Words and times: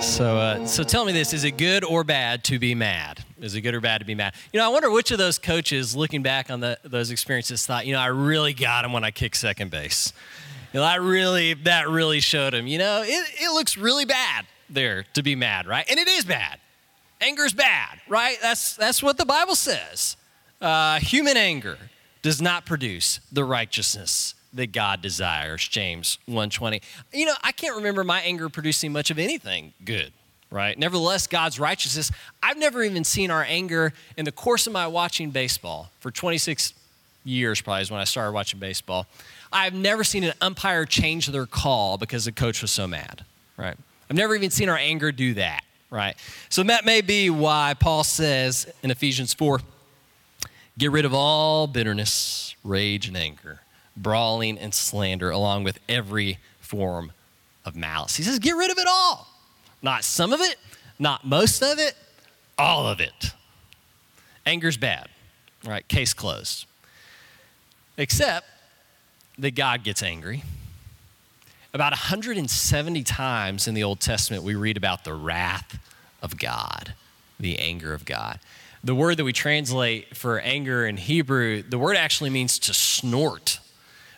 So, 0.00 0.36
uh, 0.36 0.66
so 0.66 0.82
tell 0.82 1.04
me 1.04 1.12
this: 1.12 1.32
Is 1.32 1.44
it 1.44 1.52
good 1.52 1.82
or 1.84 2.04
bad 2.04 2.44
to 2.44 2.58
be 2.58 2.74
mad? 2.74 3.24
Is 3.40 3.54
it 3.54 3.62
good 3.62 3.74
or 3.74 3.80
bad 3.80 3.98
to 3.98 4.04
be 4.04 4.14
mad? 4.14 4.34
You 4.52 4.60
know, 4.60 4.66
I 4.66 4.68
wonder 4.68 4.90
which 4.90 5.10
of 5.10 5.18
those 5.18 5.38
coaches, 5.38 5.96
looking 5.96 6.22
back 6.22 6.50
on 6.50 6.60
the, 6.60 6.78
those 6.84 7.10
experiences, 7.10 7.66
thought, 7.66 7.86
you 7.86 7.92
know, 7.92 8.00
I 8.00 8.06
really 8.06 8.54
got 8.54 8.84
him 8.84 8.92
when 8.92 9.04
I 9.04 9.10
kicked 9.10 9.36
second 9.36 9.70
base. 9.70 10.12
You 10.72 10.80
know, 10.80 10.86
I 10.86 10.96
really, 10.96 11.54
that 11.54 11.88
really 11.88 12.20
showed 12.20 12.54
him. 12.54 12.66
You 12.66 12.78
know, 12.78 13.02
it, 13.02 13.28
it 13.40 13.52
looks 13.52 13.76
really 13.76 14.04
bad 14.04 14.46
there 14.70 15.04
to 15.14 15.22
be 15.22 15.34
mad, 15.34 15.66
right? 15.66 15.84
And 15.90 15.98
it 15.98 16.08
is 16.08 16.24
bad. 16.24 16.60
Anger's 17.20 17.54
bad, 17.54 18.00
right? 18.08 18.36
That's 18.40 18.76
that's 18.76 19.02
what 19.02 19.16
the 19.18 19.26
Bible 19.26 19.54
says. 19.54 20.16
Uh, 20.60 20.98
human 21.00 21.36
anger 21.36 21.78
does 22.22 22.40
not 22.40 22.64
produce 22.64 23.20
the 23.32 23.44
righteousness 23.44 24.34
that 24.54 24.72
God 24.72 25.02
desires, 25.02 25.66
James 25.66 26.18
1:20. 26.26 26.80
You 27.12 27.26
know, 27.26 27.34
I 27.42 27.52
can't 27.52 27.76
remember 27.76 28.04
my 28.04 28.20
anger 28.22 28.48
producing 28.48 28.92
much 28.92 29.10
of 29.10 29.18
anything 29.18 29.72
good, 29.84 30.12
right? 30.50 30.78
Nevertheless, 30.78 31.26
God's 31.26 31.60
righteousness, 31.60 32.10
I've 32.42 32.56
never 32.56 32.82
even 32.82 33.04
seen 33.04 33.30
our 33.30 33.44
anger 33.44 33.92
in 34.16 34.24
the 34.24 34.32
course 34.32 34.66
of 34.66 34.72
my 34.72 34.86
watching 34.86 35.30
baseball 35.30 35.90
for 36.00 36.10
26 36.10 36.72
years 37.24 37.60
probably 37.60 37.82
is 37.82 37.90
when 37.90 38.00
I 38.00 38.04
started 38.04 38.32
watching 38.32 38.60
baseball. 38.60 39.06
I've 39.52 39.74
never 39.74 40.04
seen 40.04 40.24
an 40.24 40.34
umpire 40.40 40.84
change 40.84 41.26
their 41.26 41.46
call 41.46 41.98
because 41.98 42.24
the 42.24 42.32
coach 42.32 42.62
was 42.62 42.70
so 42.70 42.86
mad, 42.86 43.24
right? 43.56 43.76
I've 44.08 44.16
never 44.16 44.34
even 44.34 44.50
seen 44.50 44.68
our 44.68 44.76
anger 44.76 45.12
do 45.12 45.34
that, 45.34 45.64
right? 45.90 46.16
So 46.48 46.62
that 46.62 46.84
may 46.84 47.00
be 47.00 47.30
why 47.30 47.74
Paul 47.78 48.04
says 48.04 48.66
in 48.82 48.90
Ephesians 48.90 49.34
4 49.34 49.60
get 50.78 50.92
rid 50.92 51.04
of 51.04 51.12
all 51.14 51.66
bitterness, 51.66 52.54
rage, 52.62 53.08
and 53.08 53.16
anger 53.16 53.60
brawling, 53.96 54.58
and 54.58 54.74
slander, 54.74 55.30
along 55.30 55.64
with 55.64 55.78
every 55.88 56.38
form 56.60 57.12
of 57.64 57.74
malice. 57.74 58.16
He 58.16 58.22
says, 58.22 58.38
get 58.38 58.52
rid 58.52 58.70
of 58.70 58.78
it 58.78 58.86
all. 58.88 59.28
Not 59.82 60.04
some 60.04 60.32
of 60.32 60.40
it, 60.40 60.56
not 60.98 61.26
most 61.26 61.62
of 61.62 61.78
it, 61.78 61.94
all 62.58 62.86
of 62.86 63.00
it. 63.00 63.32
Anger's 64.44 64.76
bad, 64.76 65.08
right? 65.64 65.86
Case 65.88 66.14
closed. 66.14 66.66
Except 67.96 68.46
that 69.38 69.54
God 69.54 69.82
gets 69.82 70.02
angry. 70.02 70.42
About 71.74 71.92
170 71.92 73.02
times 73.02 73.68
in 73.68 73.74
the 73.74 73.82
Old 73.82 74.00
Testament, 74.00 74.42
we 74.42 74.54
read 74.54 74.76
about 74.76 75.04
the 75.04 75.12
wrath 75.12 75.78
of 76.22 76.38
God, 76.38 76.94
the 77.38 77.58
anger 77.58 77.92
of 77.92 78.04
God. 78.04 78.38
The 78.82 78.94
word 78.94 79.16
that 79.16 79.24
we 79.24 79.32
translate 79.32 80.16
for 80.16 80.38
anger 80.38 80.86
in 80.86 80.96
Hebrew, 80.96 81.62
the 81.62 81.78
word 81.78 81.96
actually 81.96 82.30
means 82.30 82.58
to 82.60 82.72
snort 82.72 83.58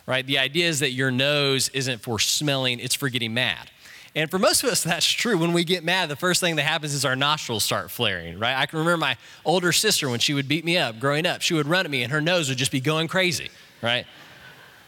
right? 0.09 0.25
The 0.25 0.39
idea 0.39 0.67
is 0.67 0.79
that 0.79 0.91
your 0.91 1.11
nose 1.11 1.69
isn't 1.69 2.01
for 2.01 2.17
smelling, 2.17 2.79
it's 2.79 2.95
for 2.95 3.09
getting 3.09 3.35
mad. 3.35 3.69
And 4.15 4.29
for 4.31 4.39
most 4.39 4.63
of 4.63 4.69
us, 4.71 4.81
that's 4.83 5.05
true. 5.05 5.37
When 5.37 5.53
we 5.53 5.63
get 5.63 5.83
mad, 5.83 6.09
the 6.09 6.15
first 6.15 6.41
thing 6.41 6.55
that 6.55 6.63
happens 6.63 6.95
is 6.95 7.05
our 7.05 7.15
nostrils 7.15 7.63
start 7.63 7.91
flaring, 7.91 8.39
right? 8.39 8.57
I 8.57 8.65
can 8.65 8.79
remember 8.79 8.97
my 8.97 9.17
older 9.45 9.71
sister 9.71 10.09
when 10.09 10.19
she 10.19 10.33
would 10.33 10.47
beat 10.47 10.65
me 10.65 10.79
up 10.79 10.99
growing 10.99 11.27
up, 11.27 11.43
she 11.43 11.53
would 11.53 11.67
run 11.67 11.85
at 11.85 11.91
me 11.91 12.01
and 12.01 12.11
her 12.11 12.21
nose 12.21 12.49
would 12.49 12.57
just 12.57 12.71
be 12.71 12.79
going 12.81 13.07
crazy, 13.07 13.49
right? 13.83 14.07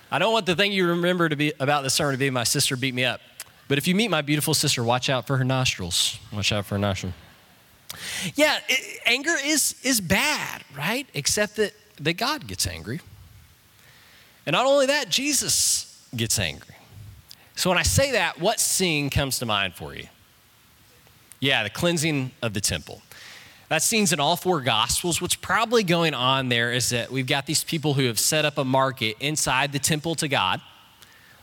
I 0.09 0.17
don't 0.17 0.33
want 0.33 0.47
the 0.47 0.55
thing 0.55 0.71
you 0.71 0.87
remember 0.87 1.29
to 1.29 1.35
be 1.35 1.53
about 1.59 1.83
this 1.83 1.93
sermon 1.93 2.13
to 2.13 2.17
be 2.17 2.31
my 2.31 2.43
sister 2.43 2.75
beat 2.75 2.95
me 2.95 3.05
up. 3.05 3.21
But 3.67 3.77
if 3.77 3.87
you 3.87 3.93
meet 3.93 4.09
my 4.09 4.23
beautiful 4.23 4.55
sister, 4.55 4.83
watch 4.83 5.07
out 5.07 5.27
for 5.27 5.37
her 5.37 5.45
nostrils. 5.45 6.17
Watch 6.33 6.51
out 6.51 6.65
for 6.65 6.75
her 6.75 6.79
nostrils. 6.79 7.13
Yeah, 8.33 8.57
it, 8.67 9.01
anger 9.05 9.35
is, 9.45 9.75
is 9.83 10.01
bad, 10.01 10.63
right? 10.75 11.07
Except 11.13 11.57
that, 11.57 11.73
that 11.97 12.13
God 12.13 12.47
gets 12.47 12.65
angry. 12.65 13.01
And 14.45 14.53
not 14.53 14.65
only 14.65 14.87
that, 14.87 15.09
Jesus 15.09 16.05
gets 16.15 16.39
angry. 16.39 16.75
So 17.55 17.69
when 17.69 17.77
I 17.77 17.83
say 17.83 18.13
that, 18.13 18.39
what 18.39 18.59
scene 18.59 19.09
comes 19.09 19.39
to 19.39 19.45
mind 19.45 19.75
for 19.75 19.93
you? 19.93 20.07
Yeah, 21.39 21.63
the 21.63 21.69
cleansing 21.69 22.31
of 22.41 22.53
the 22.53 22.61
temple. 22.61 23.01
That 23.69 23.81
scene's 23.81 24.11
in 24.11 24.19
all 24.19 24.35
four 24.35 24.61
gospels. 24.61 25.21
What's 25.21 25.35
probably 25.35 25.83
going 25.83 26.13
on 26.13 26.49
there 26.49 26.71
is 26.71 26.89
that 26.89 27.09
we've 27.09 27.25
got 27.25 27.45
these 27.45 27.63
people 27.63 27.93
who 27.93 28.05
have 28.05 28.19
set 28.19 28.43
up 28.45 28.57
a 28.57 28.65
market 28.65 29.15
inside 29.19 29.71
the 29.71 29.79
temple 29.79 30.15
to 30.15 30.27
God. 30.27 30.61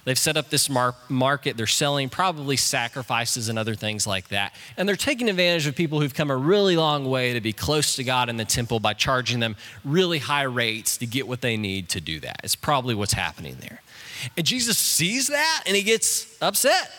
They've 0.08 0.18
set 0.18 0.36
up 0.36 0.48
this 0.48 0.70
mar- 0.70 0.94
market. 1.08 1.56
They're 1.56 1.66
selling 1.66 2.08
probably 2.08 2.56
sacrifices 2.56 3.48
and 3.48 3.58
other 3.58 3.74
things 3.74 4.06
like 4.06 4.28
that. 4.28 4.54
And 4.76 4.88
they're 4.88 4.96
taking 4.96 5.28
advantage 5.28 5.66
of 5.66 5.76
people 5.76 6.00
who've 6.00 6.14
come 6.14 6.30
a 6.30 6.36
really 6.36 6.76
long 6.76 7.04
way 7.04 7.34
to 7.34 7.40
be 7.40 7.52
close 7.52 7.96
to 7.96 8.04
God 8.04 8.28
in 8.28 8.38
the 8.38 8.44
temple 8.44 8.80
by 8.80 8.94
charging 8.94 9.40
them 9.40 9.56
really 9.84 10.18
high 10.18 10.44
rates 10.44 10.96
to 10.98 11.06
get 11.06 11.28
what 11.28 11.42
they 11.42 11.56
need 11.56 11.90
to 11.90 12.00
do 12.00 12.20
that. 12.20 12.40
It's 12.42 12.56
probably 12.56 12.94
what's 12.94 13.12
happening 13.12 13.56
there. 13.60 13.82
And 14.36 14.46
Jesus 14.46 14.78
sees 14.78 15.28
that 15.28 15.64
and 15.66 15.76
he 15.76 15.82
gets 15.82 16.36
upset. 16.40 16.90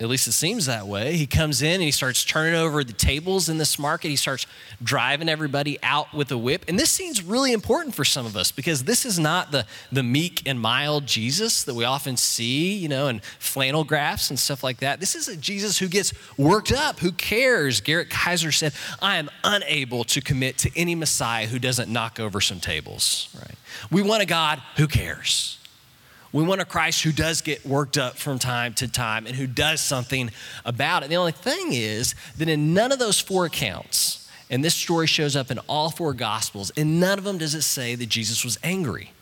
At 0.00 0.08
least 0.08 0.26
it 0.26 0.32
seems 0.32 0.64
that 0.64 0.86
way. 0.86 1.14
He 1.18 1.26
comes 1.26 1.60
in 1.60 1.74
and 1.74 1.82
he 1.82 1.90
starts 1.90 2.24
turning 2.24 2.54
over 2.54 2.82
the 2.82 2.94
tables 2.94 3.50
in 3.50 3.58
this 3.58 3.78
market. 3.78 4.08
He 4.08 4.16
starts 4.16 4.46
driving 4.82 5.28
everybody 5.28 5.78
out 5.82 6.14
with 6.14 6.32
a 6.32 6.38
whip. 6.38 6.64
And 6.68 6.78
this 6.78 6.90
scene's 6.90 7.22
really 7.22 7.52
important 7.52 7.94
for 7.94 8.06
some 8.06 8.24
of 8.24 8.34
us 8.34 8.50
because 8.50 8.84
this 8.84 9.04
is 9.04 9.18
not 9.18 9.52
the, 9.52 9.66
the 9.92 10.02
meek 10.02 10.42
and 10.46 10.58
mild 10.58 11.06
Jesus 11.06 11.64
that 11.64 11.74
we 11.74 11.84
often 11.84 12.16
see, 12.16 12.72
you 12.72 12.88
know, 12.88 13.08
in 13.08 13.20
flannel 13.38 13.84
graphs 13.84 14.30
and 14.30 14.38
stuff 14.38 14.64
like 14.64 14.78
that. 14.78 15.00
This 15.00 15.14
is 15.14 15.28
a 15.28 15.36
Jesus 15.36 15.78
who 15.78 15.86
gets 15.86 16.14
worked 16.38 16.72
up, 16.72 17.00
who 17.00 17.12
cares. 17.12 17.82
Garrison 17.82 18.10
Keillor 18.10 18.54
said, 18.54 18.72
I 19.02 19.16
am 19.16 19.28
unable 19.44 20.04
to 20.04 20.22
commit 20.22 20.56
to 20.58 20.70
any 20.74 20.94
Messiah 20.94 21.46
who 21.46 21.58
doesn't 21.58 21.92
knock 21.92 22.18
over 22.18 22.40
some 22.40 22.58
tables, 22.58 23.28
right? 23.38 23.56
We 23.90 24.00
want 24.00 24.22
a 24.22 24.26
God 24.26 24.62
who 24.76 24.88
cares. 24.88 25.59
We 26.32 26.44
want 26.44 26.60
a 26.60 26.64
Christ 26.64 27.02
who 27.02 27.10
does 27.10 27.40
get 27.40 27.66
worked 27.66 27.98
up 27.98 28.16
from 28.16 28.38
time 28.38 28.74
to 28.74 28.86
time 28.86 29.26
and 29.26 29.34
who 29.34 29.46
does 29.46 29.80
something 29.80 30.30
about 30.64 31.02
it. 31.02 31.08
The 31.08 31.16
only 31.16 31.32
thing 31.32 31.72
is 31.72 32.14
that 32.38 32.48
in 32.48 32.72
none 32.72 32.92
of 32.92 32.98
those 33.00 33.18
four 33.18 33.46
accounts, 33.46 34.28
and 34.48 34.64
this 34.64 34.74
story 34.74 35.06
shows 35.06 35.34
up 35.34 35.50
in 35.50 35.58
all 35.60 35.90
four 35.90 36.14
Gospels, 36.14 36.70
in 36.70 37.00
none 37.00 37.18
of 37.18 37.24
them 37.24 37.38
does 37.38 37.54
it 37.54 37.62
say 37.62 37.96
that 37.96 38.08
Jesus 38.08 38.44
was 38.44 38.58
angry. 38.62 39.12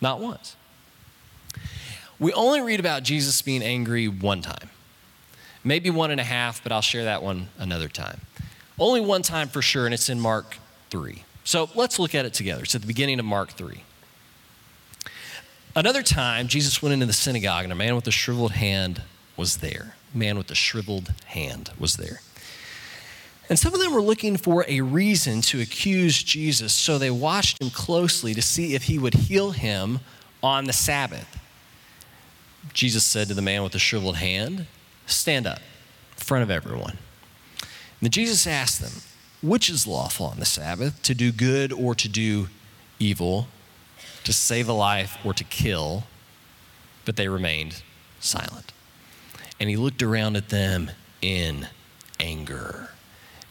Not 0.00 0.20
once. 0.20 0.56
We 2.20 2.32
only 2.34 2.60
read 2.60 2.78
about 2.78 3.02
Jesus 3.02 3.42
being 3.42 3.62
angry 3.62 4.06
one 4.06 4.42
time. 4.42 4.70
Maybe 5.64 5.90
one 5.90 6.12
and 6.12 6.20
a 6.20 6.24
half, 6.24 6.62
but 6.62 6.70
I'll 6.70 6.82
share 6.82 7.04
that 7.04 7.22
one 7.22 7.48
another 7.58 7.88
time. 7.88 8.20
Only 8.78 9.00
one 9.00 9.22
time 9.22 9.48
for 9.48 9.62
sure, 9.62 9.86
and 9.86 9.94
it's 9.94 10.08
in 10.08 10.20
Mark 10.20 10.56
3. 10.90 11.24
So 11.44 11.68
let's 11.74 11.98
look 11.98 12.14
at 12.14 12.24
it 12.24 12.34
together. 12.34 12.62
It's 12.62 12.74
at 12.74 12.80
the 12.80 12.86
beginning 12.86 13.18
of 13.18 13.24
Mark 13.24 13.52
3. 13.52 13.82
Another 15.74 16.02
time, 16.02 16.48
Jesus 16.48 16.82
went 16.82 16.92
into 16.92 17.06
the 17.06 17.14
synagogue, 17.14 17.64
and 17.64 17.72
a 17.72 17.76
man 17.76 17.96
with 17.96 18.06
a 18.06 18.10
shriveled 18.10 18.52
hand 18.52 19.02
was 19.38 19.58
there. 19.58 19.94
Man 20.12 20.36
with 20.36 20.50
a 20.50 20.54
shriveled 20.54 21.14
hand 21.26 21.70
was 21.78 21.96
there. 21.96 22.20
And 23.48 23.58
some 23.58 23.72
of 23.72 23.80
them 23.80 23.94
were 23.94 24.02
looking 24.02 24.36
for 24.36 24.66
a 24.68 24.82
reason 24.82 25.40
to 25.42 25.60
accuse 25.60 26.22
Jesus, 26.22 26.74
so 26.74 26.98
they 26.98 27.10
watched 27.10 27.62
him 27.62 27.70
closely 27.70 28.34
to 28.34 28.42
see 28.42 28.74
if 28.74 28.84
he 28.84 28.98
would 28.98 29.14
heal 29.14 29.52
him 29.52 30.00
on 30.42 30.64
the 30.64 30.72
Sabbath. 30.74 31.38
Jesus 32.74 33.04
said 33.04 33.28
to 33.28 33.34
the 33.34 33.42
man 33.42 33.62
with 33.62 33.72
the 33.72 33.78
shriveled 33.78 34.16
hand, 34.16 34.66
Stand 35.06 35.46
up 35.46 35.58
in 35.58 36.24
front 36.24 36.42
of 36.42 36.50
everyone. 36.50 36.98
And 37.60 38.00
then 38.00 38.10
Jesus 38.10 38.46
asked 38.46 38.80
them, 38.80 39.02
Which 39.42 39.70
is 39.70 39.86
lawful 39.86 40.26
on 40.26 40.38
the 40.38 40.44
Sabbath, 40.44 41.02
to 41.04 41.14
do 41.14 41.32
good 41.32 41.72
or 41.72 41.94
to 41.94 42.08
do 42.08 42.48
evil, 42.98 43.48
to 44.24 44.32
save 44.32 44.68
a 44.68 44.72
life 44.72 45.18
or 45.24 45.34
to 45.34 45.44
kill, 45.44 46.04
but 47.04 47.16
they 47.16 47.28
remained 47.28 47.82
silent. 48.20 48.72
And 49.60 49.68
he 49.68 49.76
looked 49.76 50.02
around 50.02 50.36
at 50.36 50.48
them 50.48 50.90
in 51.20 51.68
anger 52.18 52.90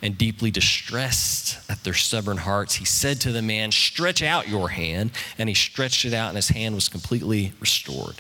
and 0.01 0.17
deeply 0.17 0.49
distressed 0.49 1.59
at 1.69 1.83
their 1.83 1.93
stubborn 1.93 2.37
hearts. 2.37 2.75
He 2.75 2.85
said 2.85 3.21
to 3.21 3.31
the 3.31 3.41
man, 3.41 3.71
Stretch 3.71 4.23
out 4.23 4.47
your 4.47 4.69
hand. 4.69 5.11
And 5.37 5.47
he 5.47 5.55
stretched 5.55 6.05
it 6.05 6.13
out, 6.13 6.29
and 6.29 6.35
his 6.35 6.49
hand 6.49 6.73
was 6.73 6.89
completely 6.89 7.53
restored. 7.59 8.15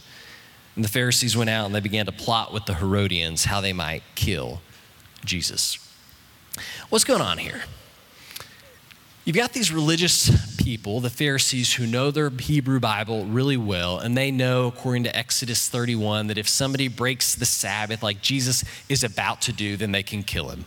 And 0.75 0.85
the 0.85 0.89
Pharisees 0.89 1.35
went 1.35 1.49
out 1.49 1.65
and 1.65 1.75
they 1.75 1.81
began 1.81 2.05
to 2.05 2.11
plot 2.11 2.53
with 2.53 2.65
the 2.65 2.75
Herodians 2.75 3.45
how 3.45 3.59
they 3.61 3.73
might 3.73 4.03
kill 4.15 4.61
Jesus. 5.25 5.77
What's 6.89 7.03
going 7.03 7.21
on 7.21 7.37
here? 7.37 7.63
You've 9.23 9.35
got 9.35 9.53
these 9.53 9.71
religious 9.71 10.55
people, 10.55 10.99
the 10.99 11.11
Pharisees, 11.11 11.73
who 11.73 11.85
know 11.85 12.09
their 12.09 12.31
Hebrew 12.31 12.79
Bible 12.79 13.25
really 13.25 13.57
well, 13.57 13.99
and 13.99 14.17
they 14.17 14.31
know, 14.31 14.65
according 14.65 15.03
to 15.03 15.15
Exodus 15.15 15.69
31, 15.69 16.25
that 16.27 16.39
if 16.39 16.49
somebody 16.49 16.87
breaks 16.87 17.35
the 17.35 17.45
Sabbath 17.45 18.01
like 18.01 18.21
Jesus 18.21 18.63
is 18.89 19.03
about 19.03 19.41
to 19.41 19.53
do, 19.53 19.77
then 19.77 19.91
they 19.91 20.01
can 20.01 20.23
kill 20.23 20.49
him. 20.49 20.65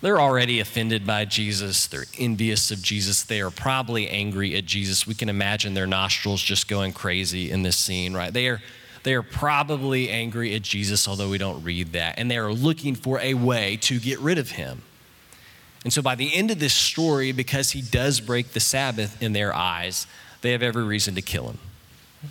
They're 0.00 0.20
already 0.20 0.60
offended 0.60 1.06
by 1.06 1.26
Jesus. 1.26 1.86
They're 1.86 2.06
envious 2.18 2.70
of 2.70 2.80
Jesus. 2.82 3.22
They 3.22 3.42
are 3.42 3.50
probably 3.50 4.08
angry 4.08 4.54
at 4.56 4.64
Jesus. 4.64 5.06
We 5.06 5.14
can 5.14 5.28
imagine 5.28 5.74
their 5.74 5.86
nostrils 5.86 6.42
just 6.42 6.68
going 6.68 6.94
crazy 6.94 7.50
in 7.50 7.62
this 7.62 7.76
scene, 7.76 8.14
right? 8.14 8.32
They 8.32 8.48
are, 8.48 8.62
they 9.02 9.12
are 9.12 9.22
probably 9.22 10.08
angry 10.08 10.54
at 10.54 10.62
Jesus, 10.62 11.06
although 11.06 11.28
we 11.28 11.38
don't 11.38 11.62
read 11.62 11.92
that. 11.92 12.18
And 12.18 12.30
they 12.30 12.38
are 12.38 12.52
looking 12.52 12.94
for 12.94 13.20
a 13.20 13.34
way 13.34 13.76
to 13.82 13.98
get 13.98 14.18
rid 14.20 14.38
of 14.38 14.50
him. 14.52 14.82
And 15.84 15.92
so 15.92 16.02
by 16.02 16.14
the 16.14 16.34
end 16.34 16.50
of 16.50 16.58
this 16.58 16.74
story, 16.74 17.32
because 17.32 17.70
he 17.70 17.82
does 17.82 18.20
break 18.20 18.52
the 18.52 18.60
Sabbath 18.60 19.22
in 19.22 19.34
their 19.34 19.54
eyes, 19.54 20.06
they 20.40 20.52
have 20.52 20.62
every 20.62 20.84
reason 20.84 21.14
to 21.14 21.22
kill 21.22 21.48
him. 21.48 21.58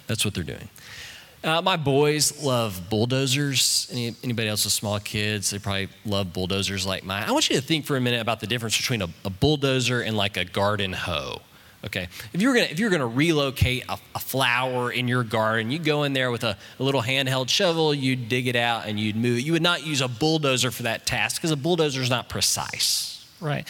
That's 0.07 0.25
what 0.25 0.33
they're 0.33 0.43
doing. 0.43 0.69
Uh, 1.43 1.61
my 1.61 1.75
boys 1.75 2.41
love 2.41 2.89
bulldozers. 2.89 3.89
Any, 3.91 4.15
anybody 4.23 4.47
else 4.47 4.63
with 4.63 4.73
small 4.73 4.99
kids, 4.99 5.49
they 5.49 5.59
probably 5.59 5.89
love 6.05 6.31
bulldozers 6.31 6.85
like 6.85 7.03
mine. 7.03 7.23
I 7.27 7.31
want 7.31 7.49
you 7.49 7.57
to 7.57 7.61
think 7.61 7.85
for 7.85 7.97
a 7.97 8.01
minute 8.01 8.21
about 8.21 8.39
the 8.39 8.47
difference 8.47 8.77
between 8.77 9.01
a, 9.01 9.09
a 9.25 9.29
bulldozer 9.29 10.01
and 10.01 10.15
like 10.15 10.37
a 10.37 10.45
garden 10.45 10.93
hoe. 10.93 11.41
Okay, 11.85 12.07
if 12.31 12.41
you 12.41 12.47
were 12.47 12.53
gonna 12.53 12.67
if 12.67 12.79
you 12.79 12.85
were 12.85 12.91
gonna 12.91 13.05
relocate 13.05 13.83
a, 13.89 13.97
a 14.15 14.19
flower 14.19 14.89
in 14.89 15.09
your 15.09 15.23
garden, 15.23 15.69
you 15.69 15.79
go 15.79 16.03
in 16.03 16.13
there 16.13 16.31
with 16.31 16.45
a, 16.45 16.57
a, 16.79 16.83
little 16.83 17.01
handheld 17.01 17.49
shovel, 17.49 17.93
you'd 17.93 18.29
dig 18.29 18.47
it 18.47 18.55
out 18.55 18.85
and 18.85 18.97
you'd 18.97 19.17
move 19.17 19.39
it. 19.39 19.41
You 19.41 19.51
would 19.51 19.61
not 19.61 19.85
use 19.85 19.99
a 19.99 20.07
bulldozer 20.07 20.71
for 20.71 20.83
that 20.83 21.05
task 21.05 21.41
because 21.41 21.51
a 21.51 21.57
bulldozer 21.57 22.01
is 22.01 22.09
not 22.09 22.29
precise, 22.29 23.12
right? 23.43 23.67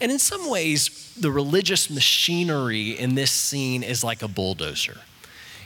And 0.00 0.10
in 0.10 0.18
some 0.18 0.48
ways, 0.48 1.12
the 1.20 1.30
religious 1.30 1.90
machinery 1.90 2.90
in 2.90 3.14
this 3.14 3.30
scene 3.30 3.82
is 3.82 4.02
like 4.02 4.22
a 4.22 4.28
bulldozer. 4.28 4.98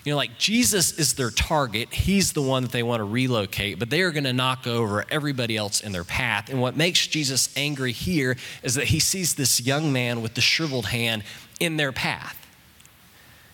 You 0.05 0.13
know, 0.13 0.17
like 0.17 0.39
Jesus 0.39 0.99
is 0.99 1.15
their 1.15 1.31
target. 1.31 1.93
He's 1.93 2.33
the 2.33 2.41
one 2.41 2.63
that 2.63 2.73
they 2.73 2.83
want 2.83 3.01
to 3.01 3.05
relocate, 3.05 3.79
but 3.79 3.91
they 3.91 4.01
are 4.01 4.11
going 4.11 4.25
to 4.25 4.33
knock 4.33 4.67
over 4.67 5.05
everybody 5.11 5.59
else 5.59 5.83
in 5.83 5.93
their 5.93 6.05
path. 6.05 6.49
And 6.49 6.61
what 6.61 6.75
makes 6.75 7.07
Jesus 7.07 7.55
angry 7.55 7.93
here 7.93 8.37
is 8.63 8.77
that 8.77 8.87
he 8.87 8.99
sees 8.99 9.35
this 9.35 9.61
young 9.61 9.93
man 9.93 10.23
with 10.23 10.35
the 10.35 10.41
shriveled 10.41 10.87
hand 10.87 11.23
in 11.61 11.77
their 11.77 11.93
path. 11.93 12.37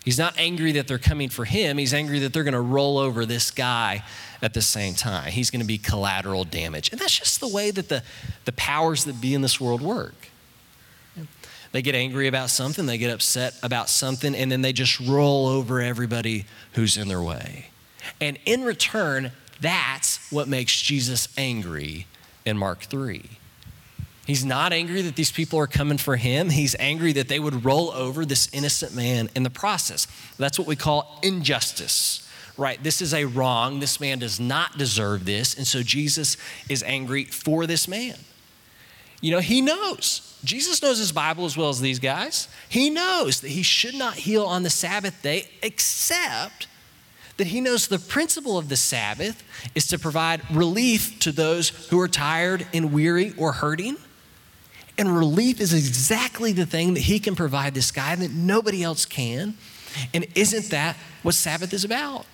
He's 0.05 0.21
not 0.21 0.39
angry 0.39 0.71
that 0.73 0.87
they're 0.87 0.99
coming 0.99 1.31
for 1.31 1.45
him, 1.45 1.79
he's 1.79 1.93
angry 1.93 2.21
that 2.21 2.33
they're 2.33 2.45
going 2.45 2.55
to 2.55 2.61
roll 2.61 2.97
over 2.97 3.27
this 3.27 3.51
guy 3.51 4.05
at 4.43 4.55
the 4.55 4.63
same 4.63 4.95
time. 4.95 5.31
He's 5.31 5.51
going 5.51 5.61
to 5.61 5.67
be 5.67 5.79
collateral 5.79 6.45
damage. 6.45 6.91
And 6.93 7.01
that's 7.01 7.19
just 7.19 7.41
the 7.41 7.49
way 7.49 7.71
that 7.71 7.89
the, 7.89 8.03
the 8.45 8.53
powers 8.53 9.05
that 9.05 9.21
be 9.21 9.35
in 9.35 9.43
this 9.43 9.61
world 9.61 9.81
work. 9.81 10.15
They 11.73 11.83
get 11.83 11.95
angry 11.95 12.27
about 12.27 12.49
something, 12.49 12.87
they 12.87 12.97
get 12.97 13.13
upset 13.13 13.55
about 13.63 13.91
something, 13.91 14.35
and 14.35 14.51
then 14.51 14.63
they 14.63 14.73
just 14.73 14.99
roll 15.01 15.47
over 15.47 15.81
everybody 15.81 16.47
who's 16.73 16.97
in 16.97 17.09
their 17.09 17.21
way. 17.21 17.67
And 18.21 18.39
in 18.47 18.63
return, 18.63 19.33
that's 19.61 20.31
what 20.31 20.49
makes 20.49 20.81
Jesus 20.81 21.29
angry 21.37 22.07
in 22.45 22.57
Mark 22.57 22.83
3. 22.83 23.23
He's 24.27 24.45
not 24.45 24.73
angry 24.73 25.03
that 25.03 25.15
these 25.15 25.31
people 25.31 25.59
are 25.61 25.69
coming 25.69 25.99
for 25.99 26.17
him. 26.17 26.51
He's 26.51 26.75
angry 26.81 27.13
that 27.13 27.29
they 27.29 27.39
would 27.39 27.65
roll 27.65 27.91
over 27.93 28.25
this 28.25 28.49
innocent 28.53 28.95
man 28.95 29.31
in 29.37 29.45
the 29.45 29.51
process. 29.51 30.09
That's 30.37 30.59
what 30.59 30.67
we 30.67 30.75
call 30.75 31.21
injustice, 31.23 32.26
right? 32.57 32.83
This 32.83 33.03
is 33.03 33.13
a 33.15 33.25
wrong. 33.25 33.81
This 33.81 34.01
man 34.01 34.19
does 34.19 34.41
not 34.41 34.79
deserve 34.79 35.25
this. 35.25 35.55
And 35.55 35.67
so 35.67 35.83
Jesus 35.83 36.37
is 36.69 36.83
angry 36.83 37.25
for 37.25 37.67
this 37.67 37.87
man. 37.87 38.17
You 39.21 39.33
know, 39.33 39.41
he 39.41 39.61
knows 39.61 40.27
Jesus 40.45 40.81
knows 40.81 40.99
his 40.99 41.13
Bible 41.13 41.45
as 41.45 41.57
well 41.57 41.71
as 41.71 41.81
these 41.81 41.99
guys. 41.99 42.49
He 42.69 42.89
knows 42.89 43.41
that 43.41 43.49
he 43.49 43.63
should 43.63 43.95
not 43.95 44.15
heal 44.15 44.45
on 44.45 44.63
the 44.63 44.71
Sabbath 44.71 45.21
day, 45.23 45.49
except 45.63 46.69
that 47.37 47.49
he 47.49 47.61
knows 47.61 47.89
the 47.89 47.99
principle 47.99 48.57
of 48.57 48.69
the 48.69 48.77
Sabbath 48.77 49.43
is 49.75 49.87
to 49.89 49.99
provide 49.99 50.41
relief 50.51 51.19
to 51.21 51.33
those 51.33 51.71
who 51.89 52.01
are 52.01 52.09
tired 52.09 52.67
and 52.73 52.93
weary 52.93 53.35
or 53.37 53.53
hurting. 53.53 53.97
And 54.97 55.15
relief 55.15 55.61
is 55.61 55.75
exactly 55.75 56.53
the 56.53 56.65
thing 56.65 56.95
that 56.95 57.01
he 57.01 57.19
can 57.19 57.35
provide 57.35 57.75
this 57.75 57.91
guy 57.91 58.15
that 58.15 58.31
nobody 58.31 58.83
else 58.83 59.05
can. 59.05 59.55
And 60.15 60.27
isn't 60.35 60.71
that 60.71 60.97
what 61.23 61.35
Sabbath 61.35 61.73
is 61.75 61.85
about? 61.85 62.25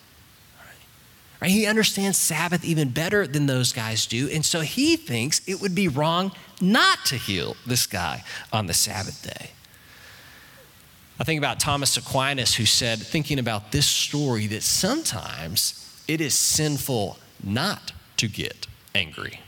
Right? 1.42 1.50
He 1.50 1.66
understands 1.66 2.18
Sabbath 2.18 2.64
even 2.64 2.90
better 2.90 3.26
than 3.26 3.46
those 3.46 3.72
guys 3.72 4.06
do. 4.06 4.28
And 4.28 4.44
so 4.44 4.60
he 4.60 4.94
thinks 4.94 5.42
it 5.48 5.60
would 5.60 5.74
be 5.74 5.88
wrong 5.88 6.30
not 6.60 7.04
to 7.06 7.16
heal 7.16 7.56
this 7.66 7.84
guy 7.84 8.22
on 8.52 8.66
the 8.66 8.72
Sabbath 8.72 9.24
day. 9.24 9.50
I 11.18 11.24
think 11.24 11.38
about 11.38 11.58
Thomas 11.58 11.96
Aquinas, 11.96 12.54
who 12.54 12.64
said, 12.64 13.00
thinking 13.00 13.40
about 13.40 13.72
this 13.72 13.86
story, 13.86 14.46
that 14.46 14.62
sometimes 14.62 16.04
it 16.06 16.20
is 16.20 16.34
sinful 16.34 17.18
not 17.42 17.90
to 18.18 18.28
get 18.28 18.68
angry. 18.94 19.40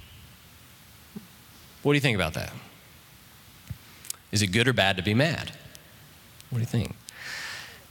What 1.84 1.92
do 1.92 1.94
you 1.94 2.00
think 2.00 2.16
about 2.16 2.34
that? 2.34 2.52
Is 4.32 4.42
it 4.42 4.48
good 4.48 4.66
or 4.66 4.72
bad 4.72 4.96
to 4.96 5.02
be 5.04 5.14
mad? 5.14 5.52
What 6.50 6.58
do 6.58 6.62
you 6.62 6.66
think? 6.66 6.96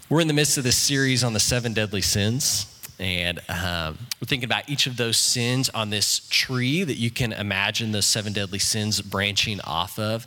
We're 0.09 0.19
in 0.19 0.27
the 0.27 0.33
midst 0.33 0.57
of 0.57 0.65
this 0.65 0.75
series 0.75 1.23
on 1.23 1.31
the 1.31 1.39
seven 1.39 1.71
deadly 1.71 2.01
sins. 2.01 2.67
And 3.03 3.39
um, 3.49 3.97
we're 4.21 4.27
thinking 4.27 4.45
about 4.45 4.69
each 4.69 4.87
of 4.87 4.95
those 4.95 5.17
sins 5.17 5.69
on 5.69 5.89
this 5.89 6.25
tree 6.29 6.85
that 6.85 6.95
you 6.95 7.11
can 7.11 7.33
imagine 7.33 7.91
the 7.91 8.01
seven 8.01 8.31
deadly 8.31 8.59
sins 8.59 9.01
branching 9.01 9.59
off 9.61 9.99
of. 9.99 10.25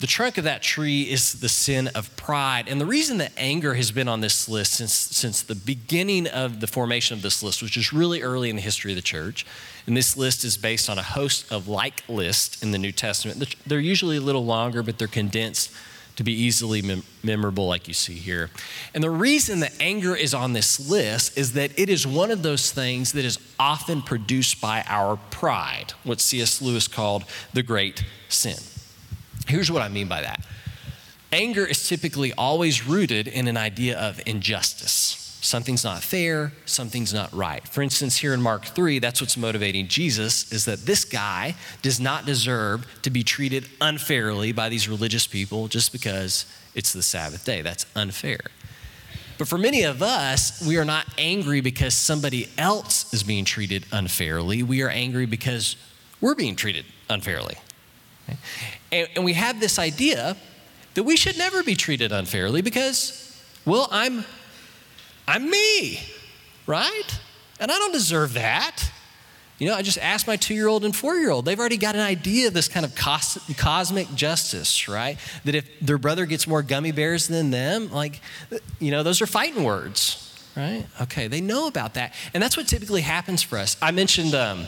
The 0.00 0.08
trunk 0.08 0.36
of 0.36 0.42
that 0.42 0.62
tree 0.62 1.02
is 1.02 1.34
the 1.34 1.48
sin 1.48 1.86
of 1.94 2.14
pride. 2.16 2.66
And 2.66 2.80
the 2.80 2.86
reason 2.86 3.18
that 3.18 3.30
anger 3.36 3.74
has 3.74 3.92
been 3.92 4.08
on 4.08 4.20
this 4.20 4.48
list 4.48 4.72
since, 4.72 4.92
since 4.92 5.42
the 5.42 5.54
beginning 5.54 6.26
of 6.26 6.58
the 6.58 6.66
formation 6.66 7.16
of 7.16 7.22
this 7.22 7.40
list, 7.40 7.62
which 7.62 7.76
is 7.76 7.92
really 7.92 8.20
early 8.20 8.50
in 8.50 8.56
the 8.56 8.62
history 8.62 8.90
of 8.90 8.96
the 8.96 9.02
church, 9.02 9.46
and 9.86 9.96
this 9.96 10.16
list 10.16 10.42
is 10.42 10.56
based 10.56 10.90
on 10.90 10.98
a 10.98 11.04
host 11.04 11.52
of 11.52 11.68
like 11.68 12.02
lists 12.08 12.64
in 12.64 12.72
the 12.72 12.78
New 12.78 12.90
Testament. 12.90 13.54
They're 13.64 13.78
usually 13.78 14.16
a 14.16 14.20
little 14.20 14.44
longer, 14.44 14.82
but 14.82 14.98
they're 14.98 15.06
condensed 15.06 15.70
to 16.16 16.24
be 16.24 16.32
easily 16.32 16.82
mem- 16.82 17.02
memorable, 17.22 17.66
like 17.66 17.88
you 17.88 17.94
see 17.94 18.14
here. 18.14 18.50
And 18.94 19.02
the 19.02 19.10
reason 19.10 19.60
that 19.60 19.72
anger 19.80 20.14
is 20.14 20.34
on 20.34 20.52
this 20.52 20.90
list 20.90 21.38
is 21.38 21.52
that 21.54 21.78
it 21.78 21.88
is 21.88 22.06
one 22.06 22.30
of 22.30 22.42
those 22.42 22.70
things 22.70 23.12
that 23.12 23.24
is 23.24 23.38
often 23.58 24.02
produced 24.02 24.60
by 24.60 24.84
our 24.88 25.16
pride, 25.30 25.94
what 26.04 26.20
C.S. 26.20 26.60
Lewis 26.60 26.88
called 26.88 27.24
the 27.52 27.62
great 27.62 28.04
sin. 28.28 28.58
Here's 29.46 29.70
what 29.70 29.82
I 29.82 29.88
mean 29.88 30.08
by 30.08 30.22
that 30.22 30.44
anger 31.32 31.64
is 31.64 31.88
typically 31.88 32.32
always 32.34 32.86
rooted 32.86 33.26
in 33.26 33.48
an 33.48 33.56
idea 33.56 33.98
of 33.98 34.20
injustice 34.26 35.21
something's 35.42 35.82
not 35.82 36.02
fair, 36.02 36.52
something's 36.64 37.12
not 37.12 37.30
right. 37.34 37.66
For 37.66 37.82
instance, 37.82 38.16
here 38.16 38.32
in 38.32 38.40
Mark 38.40 38.64
3, 38.64 39.00
that's 39.00 39.20
what's 39.20 39.36
motivating 39.36 39.88
Jesus 39.88 40.50
is 40.52 40.64
that 40.66 40.86
this 40.86 41.04
guy 41.04 41.56
does 41.82 41.98
not 41.98 42.24
deserve 42.24 42.86
to 43.02 43.10
be 43.10 43.24
treated 43.24 43.68
unfairly 43.80 44.52
by 44.52 44.68
these 44.68 44.88
religious 44.88 45.26
people 45.26 45.66
just 45.66 45.90
because 45.90 46.46
it's 46.76 46.92
the 46.92 47.02
Sabbath 47.02 47.44
day. 47.44 47.60
That's 47.60 47.84
unfair. 47.96 48.38
But 49.36 49.48
for 49.48 49.58
many 49.58 49.82
of 49.82 50.00
us, 50.00 50.64
we 50.64 50.78
are 50.78 50.84
not 50.84 51.06
angry 51.18 51.60
because 51.60 51.94
somebody 51.94 52.48
else 52.56 53.12
is 53.12 53.24
being 53.24 53.44
treated 53.44 53.84
unfairly. 53.90 54.62
We 54.62 54.82
are 54.82 54.88
angry 54.88 55.26
because 55.26 55.74
we're 56.20 56.36
being 56.36 56.54
treated 56.54 56.84
unfairly. 57.10 57.56
And, 58.92 59.24
we 59.24 59.32
have 59.32 59.58
this 59.58 59.80
idea 59.80 60.36
that 60.94 61.02
we 61.02 61.16
should 61.16 61.36
never 61.36 61.64
be 61.64 61.74
treated 61.74 62.12
unfairly 62.12 62.62
because, 62.62 63.42
well, 63.64 63.88
I'm 63.90 64.24
I'm 65.26 65.48
me, 65.48 66.00
right? 66.66 67.20
And 67.60 67.70
I 67.70 67.78
don't 67.78 67.92
deserve 67.92 68.34
that. 68.34 68.90
You 69.58 69.68
know, 69.68 69.74
I 69.74 69.82
just 69.82 69.98
asked 69.98 70.26
my 70.26 70.34
two 70.36 70.54
year 70.54 70.66
old 70.66 70.84
and 70.84 70.94
four 70.94 71.14
year 71.16 71.30
old. 71.30 71.44
They've 71.44 71.58
already 71.58 71.76
got 71.76 71.94
an 71.94 72.00
idea 72.00 72.48
of 72.48 72.54
this 72.54 72.66
kind 72.66 72.84
of 72.84 72.96
cos- 72.96 73.38
cosmic 73.56 74.12
justice, 74.14 74.88
right? 74.88 75.18
That 75.44 75.54
if 75.54 75.68
their 75.80 75.98
brother 75.98 76.26
gets 76.26 76.48
more 76.48 76.62
gummy 76.62 76.90
bears 76.90 77.28
than 77.28 77.50
them, 77.50 77.92
like, 77.92 78.20
you 78.80 78.90
know, 78.90 79.04
those 79.04 79.22
are 79.22 79.26
fighting 79.26 79.62
words, 79.62 80.34
right? 80.56 80.84
Okay, 81.02 81.28
they 81.28 81.40
know 81.40 81.68
about 81.68 81.94
that. 81.94 82.12
And 82.34 82.42
that's 82.42 82.56
what 82.56 82.66
typically 82.66 83.02
happens 83.02 83.42
for 83.42 83.56
us. 83.56 83.76
I 83.80 83.92
mentioned, 83.92 84.34
um, 84.34 84.66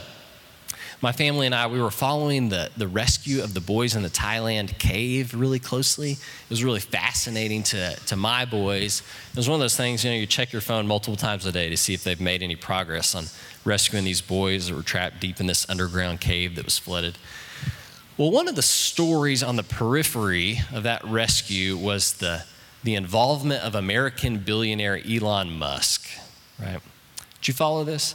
my 1.04 1.12
family 1.12 1.44
and 1.44 1.54
I, 1.54 1.66
we 1.66 1.82
were 1.82 1.90
following 1.90 2.49
the, 2.49 2.70
the 2.78 2.88
rescue 2.88 3.42
of 3.42 3.52
the 3.52 3.61
boys 3.61 3.94
in 3.94 4.02
the 4.02 4.08
Thailand 4.08 4.78
cave 4.78 5.34
really 5.34 5.58
closely. 5.58 6.12
It 6.12 6.49
was 6.49 6.64
really 6.64 6.80
fascinating 6.80 7.62
to, 7.64 7.94
to 8.06 8.16
my 8.16 8.46
boys. 8.46 9.02
It 9.30 9.37
was 9.37 9.46
one 9.46 9.56
of 9.56 9.61
those 9.61 9.76
things, 9.76 10.02
you 10.02 10.11
know, 10.11 10.16
you 10.16 10.26
check 10.26 10.50
your 10.50 10.62
phone 10.62 10.87
multiple 10.87 11.16
times 11.16 11.44
a 11.44 11.52
day 11.52 11.68
to 11.68 11.76
see 11.76 11.92
if 11.92 12.04
they've 12.04 12.23
made 12.23 12.42
any 12.42 12.56
progress 12.56 13.14
on 13.14 13.25
rescuing 13.66 14.06
these 14.06 14.23
boys 14.23 14.68
that 14.68 14.75
were 14.75 14.82
trapped 14.82 15.20
deep 15.20 15.40
in 15.40 15.46
this 15.46 15.68
underground 15.68 16.23
cave 16.23 16.54
that 16.56 16.64
was 16.64 16.78
flooded. 16.78 17.18
Well, 18.16 18.30
one 18.30 18.49
of 18.49 18.56
the 18.56 18.62
stories 18.62 19.42
on 19.42 19.56
the 19.56 19.62
periphery 19.62 20.61
of 20.73 20.84
that 20.84 21.04
rescue 21.04 21.76
was 21.76 22.14
the, 22.14 22.44
the 22.82 22.94
involvement 22.94 23.62
of 23.62 23.75
American 23.75 24.38
billionaire 24.38 24.99
Elon 25.06 25.50
Musk, 25.50 26.08
right? 26.58 26.80
Did 27.42 27.49
you 27.49 27.52
follow 27.52 27.84
this? 27.84 28.14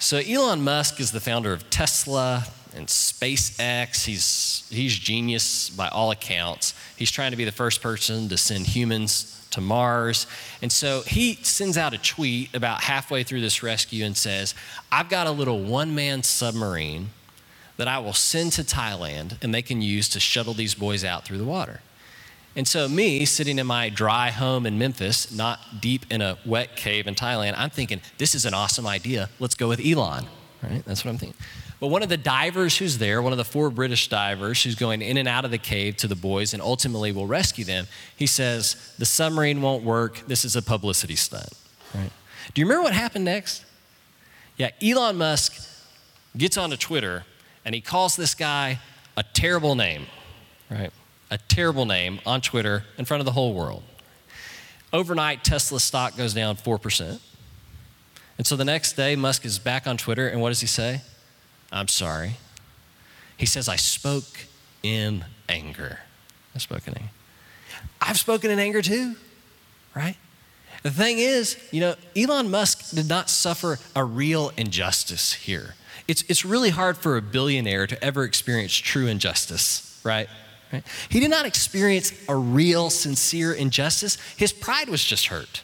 So 0.00 0.18
Elon 0.18 0.62
Musk 0.62 1.00
is 1.00 1.10
the 1.10 1.18
founder 1.18 1.52
of 1.52 1.68
Tesla 1.70 2.46
and 2.76 2.86
SpaceX. 2.86 4.04
He's, 4.04 4.64
he's 4.70 4.96
genius 4.96 5.70
by 5.70 5.88
all 5.88 6.12
accounts. 6.12 6.72
He's 6.96 7.10
trying 7.10 7.32
to 7.32 7.36
be 7.36 7.44
the 7.44 7.52
first 7.52 7.82
person 7.82 8.28
to 8.28 8.36
send 8.36 8.68
humans 8.68 9.44
to 9.50 9.60
Mars. 9.60 10.28
And 10.62 10.70
so 10.70 11.02
he 11.02 11.34
sends 11.42 11.76
out 11.76 11.94
a 11.94 11.98
tweet 11.98 12.54
about 12.54 12.82
halfway 12.82 13.24
through 13.24 13.40
this 13.40 13.64
rescue 13.64 14.04
and 14.04 14.16
says, 14.16 14.54
I've 14.92 15.08
got 15.08 15.26
a 15.26 15.32
little 15.32 15.60
one 15.60 15.96
man 15.96 16.22
submarine 16.22 17.10
that 17.76 17.88
I 17.88 17.98
will 17.98 18.12
send 18.12 18.52
to 18.52 18.62
Thailand 18.62 19.42
and 19.42 19.52
they 19.52 19.62
can 19.62 19.82
use 19.82 20.08
to 20.10 20.20
shuttle 20.20 20.54
these 20.54 20.76
boys 20.76 21.04
out 21.04 21.24
through 21.24 21.38
the 21.38 21.44
water. 21.44 21.80
And 22.58 22.66
so, 22.66 22.88
me 22.88 23.24
sitting 23.24 23.60
in 23.60 23.68
my 23.68 23.88
dry 23.88 24.30
home 24.30 24.66
in 24.66 24.80
Memphis, 24.80 25.30
not 25.32 25.60
deep 25.80 26.04
in 26.10 26.20
a 26.20 26.36
wet 26.44 26.74
cave 26.74 27.06
in 27.06 27.14
Thailand, 27.14 27.54
I'm 27.56 27.70
thinking, 27.70 28.00
this 28.18 28.34
is 28.34 28.44
an 28.46 28.52
awesome 28.52 28.84
idea. 28.84 29.30
Let's 29.38 29.54
go 29.54 29.68
with 29.68 29.80
Elon, 29.80 30.26
right? 30.60 30.84
That's 30.84 31.04
what 31.04 31.12
I'm 31.12 31.18
thinking. 31.18 31.40
But 31.78 31.86
one 31.86 32.02
of 32.02 32.08
the 32.08 32.16
divers 32.16 32.76
who's 32.76 32.98
there, 32.98 33.22
one 33.22 33.30
of 33.30 33.38
the 33.38 33.44
four 33.44 33.70
British 33.70 34.08
divers 34.08 34.60
who's 34.60 34.74
going 34.74 35.02
in 35.02 35.18
and 35.18 35.28
out 35.28 35.44
of 35.44 35.52
the 35.52 35.58
cave 35.58 35.98
to 35.98 36.08
the 36.08 36.16
boys 36.16 36.52
and 36.52 36.60
ultimately 36.60 37.12
will 37.12 37.28
rescue 37.28 37.64
them, 37.64 37.86
he 38.16 38.26
says, 38.26 38.92
The 38.98 39.06
submarine 39.06 39.62
won't 39.62 39.84
work. 39.84 40.26
This 40.26 40.44
is 40.44 40.56
a 40.56 40.62
publicity 40.62 41.14
stunt, 41.14 41.50
right? 41.94 42.10
Do 42.54 42.60
you 42.60 42.66
remember 42.66 42.82
what 42.82 42.92
happened 42.92 43.24
next? 43.24 43.64
Yeah, 44.56 44.70
Elon 44.82 45.16
Musk 45.16 45.64
gets 46.36 46.56
onto 46.56 46.76
Twitter 46.76 47.24
and 47.64 47.72
he 47.72 47.80
calls 47.80 48.16
this 48.16 48.34
guy 48.34 48.80
a 49.16 49.22
terrible 49.22 49.76
name, 49.76 50.06
right? 50.68 50.90
A 51.30 51.38
terrible 51.38 51.84
name 51.84 52.20
on 52.24 52.40
Twitter 52.40 52.84
in 52.96 53.04
front 53.04 53.20
of 53.20 53.24
the 53.24 53.32
whole 53.32 53.52
world. 53.54 53.82
Overnight, 54.92 55.44
Tesla 55.44 55.80
stock 55.80 56.16
goes 56.16 56.32
down 56.32 56.56
4%. 56.56 57.20
And 58.38 58.46
so 58.46 58.56
the 58.56 58.64
next 58.64 58.94
day, 58.94 59.16
Musk 59.16 59.44
is 59.44 59.58
back 59.58 59.86
on 59.86 59.96
Twitter, 59.96 60.28
and 60.28 60.40
what 60.40 60.48
does 60.48 60.60
he 60.60 60.66
say? 60.66 61.02
I'm 61.70 61.88
sorry. 61.88 62.36
He 63.36 63.46
says, 63.46 63.68
I 63.68 63.76
spoke 63.76 64.46
in 64.82 65.24
anger. 65.48 66.00
I 66.54 66.58
spoke 66.58 66.86
in 66.88 66.94
anger. 66.94 67.10
I've 68.00 68.18
spoken 68.18 68.50
in 68.50 68.58
anger 68.58 68.80
too, 68.80 69.16
right? 69.94 70.16
The 70.82 70.90
thing 70.90 71.18
is, 71.18 71.58
you 71.72 71.80
know, 71.80 71.94
Elon 72.16 72.50
Musk 72.50 72.90
did 72.94 73.08
not 73.08 73.28
suffer 73.28 73.78
a 73.94 74.04
real 74.04 74.52
injustice 74.56 75.34
here. 75.34 75.74
It's, 76.06 76.22
it's 76.28 76.44
really 76.44 76.70
hard 76.70 76.96
for 76.96 77.16
a 77.16 77.22
billionaire 77.22 77.86
to 77.86 78.02
ever 78.02 78.24
experience 78.24 78.74
true 78.74 79.06
injustice, 79.06 80.00
right? 80.04 80.28
Right? 80.72 80.84
He 81.08 81.20
did 81.20 81.30
not 81.30 81.46
experience 81.46 82.12
a 82.28 82.34
real, 82.34 82.90
sincere 82.90 83.52
injustice. 83.52 84.16
His 84.36 84.52
pride 84.52 84.88
was 84.88 85.02
just 85.02 85.26
hurt. 85.26 85.62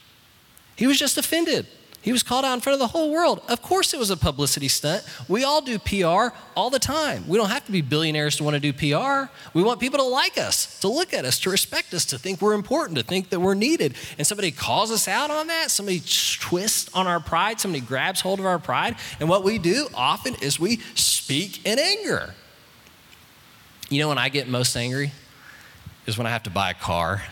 He 0.76 0.86
was 0.86 0.98
just 0.98 1.18
offended. 1.18 1.66
He 2.04 2.12
was 2.12 2.22
called 2.22 2.44
out 2.44 2.52
in 2.52 2.60
front 2.60 2.74
of 2.74 2.80
the 2.80 2.88
whole 2.88 3.10
world. 3.10 3.40
Of 3.48 3.62
course, 3.62 3.94
it 3.94 3.98
was 3.98 4.10
a 4.10 4.16
publicity 4.16 4.68
stunt. 4.68 5.04
We 5.26 5.42
all 5.42 5.62
do 5.62 5.78
PR 5.78 6.36
all 6.54 6.68
the 6.68 6.78
time. 6.78 7.26
We 7.26 7.38
don't 7.38 7.48
have 7.48 7.64
to 7.64 7.72
be 7.72 7.80
billionaires 7.80 8.36
to 8.36 8.44
want 8.44 8.60
to 8.60 8.60
do 8.60 8.74
PR. 8.74 9.32
We 9.54 9.62
want 9.62 9.80
people 9.80 9.98
to 9.98 10.04
like 10.04 10.36
us, 10.36 10.78
to 10.80 10.88
look 10.88 11.14
at 11.14 11.24
us, 11.24 11.38
to 11.40 11.50
respect 11.50 11.94
us, 11.94 12.04
to 12.06 12.18
think 12.18 12.42
we're 12.42 12.52
important, 12.52 12.98
to 12.98 13.04
think 13.04 13.30
that 13.30 13.40
we're 13.40 13.54
needed. 13.54 13.94
And 14.18 14.26
somebody 14.26 14.50
calls 14.50 14.90
us 14.90 15.08
out 15.08 15.30
on 15.30 15.46
that, 15.46 15.70
somebody 15.70 16.02
twists 16.40 16.94
on 16.94 17.06
our 17.06 17.20
pride, 17.20 17.58
somebody 17.58 17.82
grabs 17.82 18.20
hold 18.20 18.38
of 18.38 18.44
our 18.44 18.58
pride. 18.58 18.96
And 19.18 19.26
what 19.26 19.42
we 19.42 19.56
do 19.56 19.88
often 19.94 20.34
is 20.42 20.60
we 20.60 20.80
speak 20.94 21.64
in 21.64 21.78
anger. 21.78 22.34
You 23.90 24.00
know 24.00 24.08
when 24.08 24.18
I 24.18 24.30
get 24.30 24.48
most 24.48 24.74
angry? 24.76 25.12
Is 26.06 26.16
when 26.18 26.26
I 26.26 26.30
have 26.30 26.42
to 26.44 26.50
buy 26.50 26.70
a 26.70 26.74
car. 26.74 27.22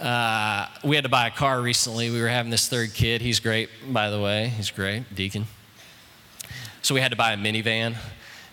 Uh, 0.00 0.66
we 0.84 0.96
had 0.96 1.04
to 1.04 1.08
buy 1.08 1.28
a 1.28 1.30
car 1.30 1.60
recently. 1.60 2.10
We 2.10 2.20
were 2.20 2.28
having 2.28 2.50
this 2.50 2.68
third 2.68 2.94
kid. 2.94 3.20
He's 3.20 3.40
great, 3.40 3.68
by 3.90 4.10
the 4.10 4.20
way. 4.20 4.48
He's 4.48 4.70
great, 4.70 5.14
Deacon. 5.14 5.46
So 6.82 6.94
we 6.94 7.00
had 7.00 7.12
to 7.12 7.16
buy 7.16 7.32
a 7.32 7.36
minivan. 7.36 7.96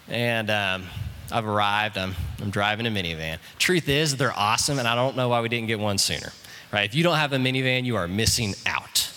And 0.08 0.50
um, 0.50 0.86
I've 1.32 1.46
arrived. 1.46 1.98
I'm, 1.98 2.16
I'm 2.42 2.52
driving 2.52 2.86
a 2.86 2.90
minivan. 2.90 3.40
Truth 3.60 3.90
is, 3.90 4.18
they're 4.18 4.38
awesome, 4.38 4.80
and 4.80 4.88
I 4.88 4.96
don't 4.96 5.16
know 5.16 5.30
why 5.30 5.42
we 5.42 5.50
didn't 5.50 5.68
get 5.68 5.80
one 5.80 5.98
sooner. 5.98 6.32
Right? 6.72 6.86
If 6.86 6.96
you 6.96 7.04
don't 7.04 7.18
have 7.18 7.34
a 7.34 7.38
minivan, 7.38 7.84
you 7.86 7.98
are 7.98 8.08
missing 8.08 8.54
out. 8.66 9.11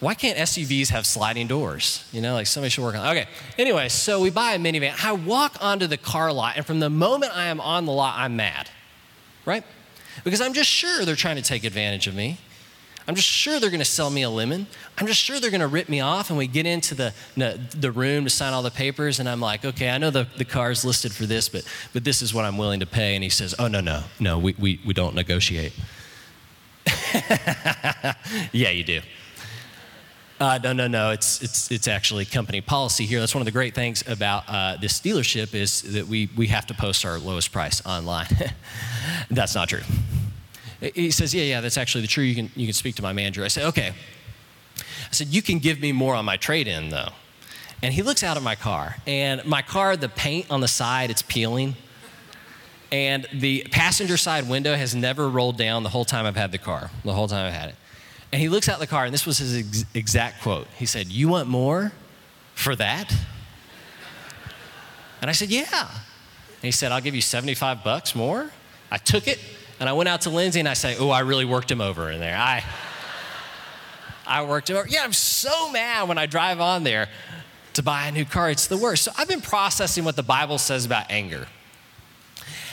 Why 0.00 0.14
can't 0.14 0.38
SUVs 0.38 0.88
have 0.88 1.04
sliding 1.06 1.46
doors? 1.46 2.08
You 2.10 2.22
know, 2.22 2.34
like 2.34 2.46
somebody 2.46 2.70
should 2.70 2.82
work 2.82 2.94
on. 2.94 3.02
That. 3.02 3.16
Okay. 3.16 3.28
Anyway, 3.58 3.88
so 3.90 4.20
we 4.20 4.30
buy 4.30 4.52
a 4.52 4.58
minivan. 4.58 4.94
I 5.04 5.12
walk 5.12 5.58
onto 5.60 5.86
the 5.86 5.98
car 5.98 6.32
lot, 6.32 6.56
and 6.56 6.64
from 6.64 6.80
the 6.80 6.90
moment 6.90 7.36
I 7.36 7.46
am 7.46 7.60
on 7.60 7.84
the 7.84 7.92
lot, 7.92 8.18
I'm 8.18 8.36
mad. 8.36 8.70
Right? 9.44 9.64
because 10.24 10.40
I'm 10.40 10.52
just 10.52 10.70
sure 10.70 11.04
they're 11.04 11.16
trying 11.16 11.36
to 11.36 11.42
take 11.42 11.64
advantage 11.64 12.06
of 12.06 12.14
me. 12.14 12.38
I'm 13.08 13.14
just 13.14 13.28
sure 13.28 13.58
they're 13.58 13.70
going 13.70 13.80
to 13.80 13.84
sell 13.84 14.10
me 14.10 14.22
a 14.22 14.30
lemon. 14.30 14.66
I'm 14.98 15.06
just 15.06 15.20
sure 15.20 15.40
they're 15.40 15.50
going 15.50 15.62
to 15.62 15.66
rip 15.66 15.88
me 15.88 16.00
off. 16.00 16.28
And 16.30 16.38
we 16.38 16.46
get 16.46 16.66
into 16.66 16.94
the, 16.94 17.12
the 17.34 17.90
room 17.90 18.24
to 18.24 18.30
sign 18.30 18.52
all 18.52 18.62
the 18.62 18.70
papers, 18.70 19.18
and 19.18 19.28
I'm 19.28 19.40
like, 19.40 19.64
okay, 19.64 19.90
I 19.90 19.98
know 19.98 20.10
the, 20.10 20.28
the 20.36 20.44
car's 20.44 20.84
listed 20.84 21.12
for 21.12 21.26
this, 21.26 21.48
but, 21.48 21.64
but 21.92 22.04
this 22.04 22.22
is 22.22 22.32
what 22.32 22.44
I'm 22.44 22.56
willing 22.56 22.80
to 22.80 22.86
pay. 22.86 23.14
And 23.14 23.24
he 23.24 23.30
says, 23.30 23.54
oh, 23.58 23.68
no, 23.68 23.80
no, 23.80 24.04
no, 24.20 24.38
we, 24.38 24.54
we, 24.58 24.80
we 24.86 24.94
don't 24.94 25.14
negotiate. 25.14 25.72
yeah, 28.52 28.70
you 28.70 28.84
do. 28.84 29.00
Uh, 30.40 30.58
no, 30.62 30.72
no, 30.72 30.88
no. 30.88 31.10
It's, 31.10 31.42
it's, 31.42 31.70
it's 31.70 31.86
actually 31.86 32.24
company 32.24 32.62
policy 32.62 33.04
here. 33.04 33.20
That's 33.20 33.34
one 33.34 33.42
of 33.42 33.44
the 33.44 33.52
great 33.52 33.74
things 33.74 34.02
about 34.08 34.44
uh, 34.48 34.78
this 34.80 34.98
dealership 34.98 35.54
is 35.54 35.82
that 35.92 36.06
we, 36.06 36.30
we 36.34 36.46
have 36.46 36.66
to 36.68 36.74
post 36.74 37.04
our 37.04 37.18
lowest 37.18 37.52
price 37.52 37.84
online. 37.84 38.26
that's 39.30 39.54
not 39.54 39.68
true. 39.68 39.82
He 40.80 41.10
says, 41.10 41.34
yeah, 41.34 41.42
yeah, 41.42 41.60
that's 41.60 41.76
actually 41.76 42.00
the 42.00 42.06
true. 42.08 42.24
You 42.24 42.34
can, 42.34 42.50
you 42.56 42.66
can 42.66 42.72
speak 42.72 42.94
to 42.96 43.02
my 43.02 43.12
manager. 43.12 43.44
I 43.44 43.48
said, 43.48 43.66
okay. 43.66 43.92
I 44.78 45.12
said, 45.12 45.26
you 45.26 45.42
can 45.42 45.58
give 45.58 45.78
me 45.78 45.92
more 45.92 46.14
on 46.14 46.24
my 46.24 46.38
trade-in, 46.38 46.88
though. 46.88 47.10
And 47.82 47.92
he 47.92 48.02
looks 48.02 48.22
out 48.22 48.38
at 48.38 48.42
my 48.42 48.54
car. 48.54 48.96
And 49.06 49.44
my 49.44 49.60
car, 49.60 49.94
the 49.94 50.08
paint 50.08 50.50
on 50.50 50.62
the 50.62 50.68
side, 50.68 51.10
it's 51.10 51.22
peeling. 51.22 51.76
And 52.90 53.28
the 53.34 53.66
passenger 53.70 54.16
side 54.16 54.48
window 54.48 54.74
has 54.74 54.94
never 54.94 55.28
rolled 55.28 55.58
down 55.58 55.82
the 55.82 55.90
whole 55.90 56.06
time 56.06 56.24
I've 56.24 56.36
had 56.36 56.50
the 56.50 56.58
car, 56.58 56.90
the 57.04 57.12
whole 57.12 57.28
time 57.28 57.46
I've 57.46 57.52
had 57.52 57.68
it. 57.70 57.74
And 58.32 58.40
he 58.40 58.48
looks 58.48 58.68
out 58.68 58.78
the 58.78 58.86
car, 58.86 59.04
and 59.04 59.12
this 59.12 59.26
was 59.26 59.38
his 59.38 59.56
ex- 59.56 59.84
exact 59.94 60.42
quote. 60.42 60.68
He 60.78 60.86
said, 60.86 61.08
You 61.08 61.28
want 61.28 61.48
more 61.48 61.92
for 62.54 62.76
that? 62.76 63.12
And 65.20 65.28
I 65.28 65.32
said, 65.32 65.50
Yeah. 65.50 65.66
And 65.80 66.62
he 66.62 66.70
said, 66.70 66.92
I'll 66.92 67.00
give 67.00 67.14
you 67.14 67.20
75 67.20 67.82
bucks 67.82 68.14
more. 68.14 68.50
I 68.90 68.98
took 68.98 69.26
it, 69.26 69.38
and 69.78 69.88
I 69.88 69.92
went 69.92 70.08
out 70.08 70.22
to 70.22 70.30
Lindsay, 70.30 70.60
and 70.60 70.68
I 70.68 70.74
said, 70.74 70.96
Oh, 71.00 71.10
I 71.10 71.20
really 71.20 71.44
worked 71.44 71.70
him 71.70 71.80
over 71.80 72.10
in 72.10 72.20
there. 72.20 72.36
I, 72.36 72.64
I 74.26 74.42
worked 74.44 74.70
him 74.70 74.76
over. 74.76 74.88
Yeah, 74.88 75.02
I'm 75.02 75.12
so 75.12 75.70
mad 75.72 76.08
when 76.08 76.18
I 76.18 76.26
drive 76.26 76.60
on 76.60 76.84
there 76.84 77.08
to 77.74 77.82
buy 77.82 78.06
a 78.06 78.12
new 78.12 78.24
car. 78.24 78.50
It's 78.50 78.68
the 78.68 78.76
worst. 78.76 79.04
So 79.04 79.12
I've 79.18 79.28
been 79.28 79.40
processing 79.40 80.04
what 80.04 80.16
the 80.16 80.22
Bible 80.22 80.58
says 80.58 80.86
about 80.86 81.10
anger. 81.10 81.46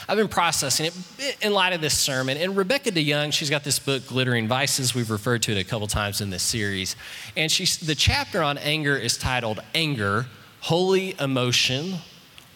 I've 0.08 0.16
been 0.16 0.28
processing 0.28 0.86
it 0.86 1.36
in 1.42 1.52
light 1.52 1.74
of 1.74 1.82
this 1.82 1.96
sermon. 1.96 2.38
And 2.38 2.56
Rebecca 2.56 2.90
DeYoung, 2.90 3.30
she's 3.30 3.50
got 3.50 3.62
this 3.62 3.78
book, 3.78 4.06
Glittering 4.06 4.48
Vices. 4.48 4.94
We've 4.94 5.10
referred 5.10 5.42
to 5.42 5.52
it 5.52 5.58
a 5.58 5.64
couple 5.64 5.86
times 5.86 6.22
in 6.22 6.30
this 6.30 6.42
series. 6.42 6.96
And 7.36 7.52
she's, 7.52 7.76
the 7.76 7.94
chapter 7.94 8.42
on 8.42 8.56
anger 8.56 8.96
is 8.96 9.18
titled 9.18 9.60
Anger, 9.74 10.26
Holy 10.60 11.14
Emotion 11.20 11.96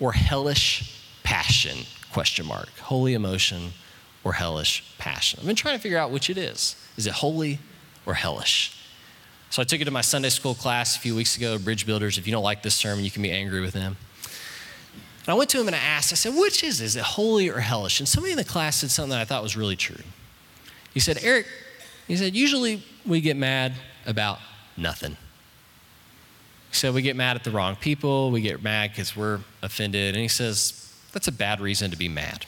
or 0.00 0.12
Hellish 0.12 0.98
Passion? 1.24 1.84
Question 2.10 2.46
mark. 2.46 2.68
Holy 2.78 3.14
emotion 3.14 3.72
or 4.24 4.32
hellish 4.32 4.84
passion. 4.98 5.40
I've 5.40 5.46
been 5.46 5.56
trying 5.56 5.76
to 5.76 5.82
figure 5.82 5.98
out 5.98 6.10
which 6.10 6.30
it 6.30 6.38
is. 6.38 6.76
Is 6.96 7.06
it 7.06 7.12
holy 7.12 7.58
or 8.06 8.14
hellish? 8.14 8.78
So 9.50 9.60
I 9.60 9.64
took 9.64 9.80
it 9.80 9.84
to 9.84 9.90
my 9.90 10.00
Sunday 10.00 10.30
school 10.30 10.54
class 10.54 10.96
a 10.96 11.00
few 11.00 11.14
weeks 11.14 11.36
ago, 11.36 11.58
Bridge 11.58 11.84
Builders. 11.84 12.16
If 12.16 12.26
you 12.26 12.32
don't 12.32 12.42
like 12.42 12.62
this 12.62 12.74
sermon, 12.74 13.04
you 13.04 13.10
can 13.10 13.22
be 13.22 13.30
angry 13.30 13.60
with 13.60 13.72
them. 13.72 13.96
And 15.24 15.28
I 15.28 15.34
went 15.34 15.50
to 15.50 15.60
him 15.60 15.68
and 15.68 15.76
I 15.76 15.78
asked, 15.78 16.12
I 16.12 16.16
said, 16.16 16.34
which 16.34 16.64
is? 16.64 16.80
Is 16.80 16.96
it 16.96 17.02
holy 17.02 17.48
or 17.48 17.60
hellish? 17.60 18.00
And 18.00 18.08
somebody 18.08 18.32
in 18.32 18.38
the 18.38 18.44
class 18.44 18.76
said 18.76 18.90
something 18.90 19.10
that 19.10 19.20
I 19.20 19.24
thought 19.24 19.42
was 19.42 19.56
really 19.56 19.76
true. 19.76 20.02
He 20.92 21.00
said, 21.00 21.18
Eric, 21.22 21.46
he 22.08 22.16
said, 22.16 22.34
usually 22.34 22.82
we 23.06 23.20
get 23.20 23.36
mad 23.36 23.72
about 24.04 24.38
nothing. 24.76 25.16
He 26.70 26.76
said, 26.76 26.92
we 26.94 27.02
get 27.02 27.16
mad 27.16 27.36
at 27.36 27.44
the 27.44 27.50
wrong 27.50 27.76
people, 27.76 28.30
we 28.30 28.40
get 28.40 28.62
mad 28.62 28.90
because 28.90 29.16
we're 29.16 29.40
offended. 29.62 30.14
And 30.14 30.22
he 30.22 30.28
says, 30.28 30.92
that's 31.12 31.28
a 31.28 31.32
bad 31.32 31.60
reason 31.60 31.90
to 31.90 31.96
be 31.96 32.08
mad. 32.08 32.46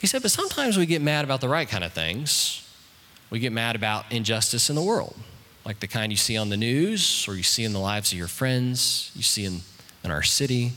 He 0.00 0.06
said, 0.06 0.22
but 0.22 0.30
sometimes 0.30 0.78
we 0.78 0.86
get 0.86 1.02
mad 1.02 1.24
about 1.24 1.42
the 1.42 1.48
right 1.48 1.68
kind 1.68 1.84
of 1.84 1.92
things. 1.92 2.66
We 3.28 3.38
get 3.38 3.52
mad 3.52 3.76
about 3.76 4.10
injustice 4.10 4.70
in 4.70 4.76
the 4.76 4.82
world, 4.82 5.14
like 5.64 5.80
the 5.80 5.86
kind 5.86 6.10
you 6.10 6.16
see 6.16 6.36
on 6.36 6.48
the 6.48 6.56
news 6.56 7.26
or 7.28 7.34
you 7.34 7.42
see 7.42 7.64
in 7.64 7.72
the 7.72 7.78
lives 7.78 8.10
of 8.12 8.18
your 8.18 8.26
friends, 8.26 9.12
you 9.14 9.22
see 9.22 9.44
in, 9.44 9.60
in 10.02 10.10
our 10.10 10.22
city. 10.22 10.72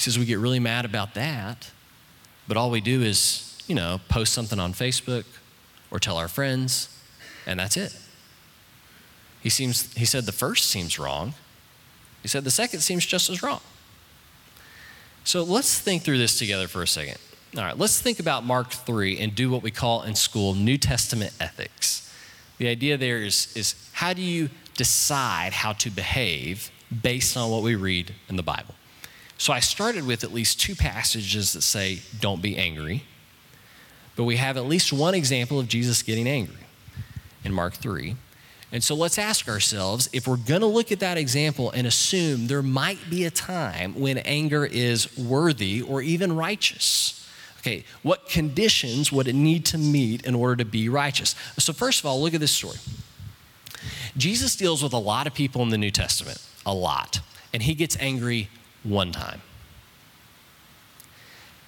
He 0.00 0.04
says 0.04 0.18
we 0.18 0.24
get 0.24 0.38
really 0.38 0.60
mad 0.60 0.86
about 0.86 1.12
that, 1.12 1.70
but 2.48 2.56
all 2.56 2.70
we 2.70 2.80
do 2.80 3.02
is, 3.02 3.58
you 3.66 3.74
know, 3.74 4.00
post 4.08 4.32
something 4.32 4.58
on 4.58 4.72
Facebook 4.72 5.26
or 5.90 5.98
tell 5.98 6.16
our 6.16 6.26
friends, 6.26 6.88
and 7.46 7.60
that's 7.60 7.76
it. 7.76 7.94
He, 9.42 9.50
seems, 9.50 9.92
he 9.92 10.06
said 10.06 10.24
the 10.24 10.32
first 10.32 10.70
seems 10.70 10.98
wrong. 10.98 11.34
He 12.22 12.28
said 12.28 12.44
the 12.44 12.50
second 12.50 12.80
seems 12.80 13.04
just 13.04 13.28
as 13.28 13.42
wrong. 13.42 13.60
So 15.24 15.42
let's 15.42 15.78
think 15.78 16.02
through 16.02 16.16
this 16.16 16.38
together 16.38 16.66
for 16.66 16.82
a 16.82 16.86
second. 16.86 17.18
All 17.54 17.62
right, 17.62 17.76
let's 17.76 18.00
think 18.00 18.20
about 18.20 18.42
Mark 18.42 18.70
3 18.70 19.18
and 19.18 19.34
do 19.34 19.50
what 19.50 19.62
we 19.62 19.70
call 19.70 20.04
in 20.04 20.14
school 20.14 20.54
New 20.54 20.78
Testament 20.78 21.34
ethics. 21.38 22.10
The 22.56 22.68
idea 22.68 22.96
there 22.96 23.18
is, 23.18 23.54
is 23.54 23.74
how 23.92 24.14
do 24.14 24.22
you 24.22 24.48
decide 24.78 25.52
how 25.52 25.74
to 25.74 25.90
behave 25.90 26.70
based 27.02 27.36
on 27.36 27.50
what 27.50 27.62
we 27.62 27.74
read 27.74 28.14
in 28.30 28.36
the 28.36 28.42
Bible? 28.42 28.76
So 29.40 29.54
I 29.54 29.60
started 29.60 30.06
with 30.06 30.22
at 30.22 30.34
least 30.34 30.60
two 30.60 30.74
passages 30.74 31.54
that 31.54 31.62
say, 31.62 32.00
don't 32.20 32.42
be 32.42 32.58
angry. 32.58 33.04
But 34.14 34.24
we 34.24 34.36
have 34.36 34.58
at 34.58 34.66
least 34.66 34.92
one 34.92 35.14
example 35.14 35.58
of 35.58 35.66
Jesus 35.66 36.02
getting 36.02 36.28
angry 36.28 36.66
in 37.42 37.54
Mark 37.54 37.72
3. 37.72 38.16
And 38.70 38.84
so 38.84 38.94
let's 38.94 39.16
ask 39.16 39.48
ourselves 39.48 40.10
if 40.12 40.28
we're 40.28 40.36
going 40.36 40.60
to 40.60 40.66
look 40.66 40.92
at 40.92 41.00
that 41.00 41.16
example 41.16 41.70
and 41.70 41.86
assume 41.86 42.48
there 42.48 42.62
might 42.62 42.98
be 43.08 43.24
a 43.24 43.30
time 43.30 43.98
when 43.98 44.18
anger 44.18 44.66
is 44.66 45.16
worthy 45.16 45.80
or 45.80 46.02
even 46.02 46.36
righteous. 46.36 47.26
Okay, 47.60 47.84
what 48.02 48.28
conditions 48.28 49.10
would 49.10 49.26
it 49.26 49.34
need 49.34 49.64
to 49.66 49.78
meet 49.78 50.26
in 50.26 50.34
order 50.34 50.56
to 50.56 50.66
be 50.66 50.90
righteous? 50.90 51.34
So, 51.56 51.72
first 51.72 52.00
of 52.00 52.06
all, 52.06 52.20
look 52.20 52.34
at 52.34 52.40
this 52.40 52.52
story. 52.52 52.76
Jesus 54.18 54.54
deals 54.54 54.82
with 54.82 54.92
a 54.92 54.98
lot 54.98 55.26
of 55.26 55.32
people 55.32 55.62
in 55.62 55.70
the 55.70 55.78
New 55.78 55.90
Testament, 55.90 56.46
a 56.66 56.74
lot, 56.74 57.20
and 57.54 57.62
he 57.62 57.74
gets 57.74 57.96
angry 58.00 58.50
one 58.82 59.12
time. 59.12 59.42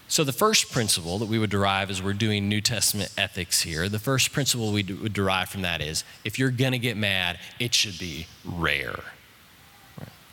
So, 0.08 0.24
the 0.24 0.32
first 0.32 0.70
principle 0.70 1.18
that 1.18 1.28
we 1.28 1.38
would 1.38 1.48
derive 1.48 1.88
as 1.90 2.02
we're 2.02 2.12
doing 2.12 2.46
New 2.46 2.60
Testament 2.60 3.10
ethics 3.16 3.62
here, 3.62 3.88
the 3.88 3.98
first 3.98 4.30
principle 4.30 4.70
we 4.70 4.82
would 4.82 5.14
derive 5.14 5.48
from 5.48 5.62
that 5.62 5.80
is 5.80 6.04
if 6.22 6.38
you're 6.38 6.50
going 6.50 6.72
to 6.72 6.78
get 6.78 6.98
mad, 6.98 7.38
it 7.58 7.72
should 7.72 7.98
be 7.98 8.26
rare. 8.44 9.00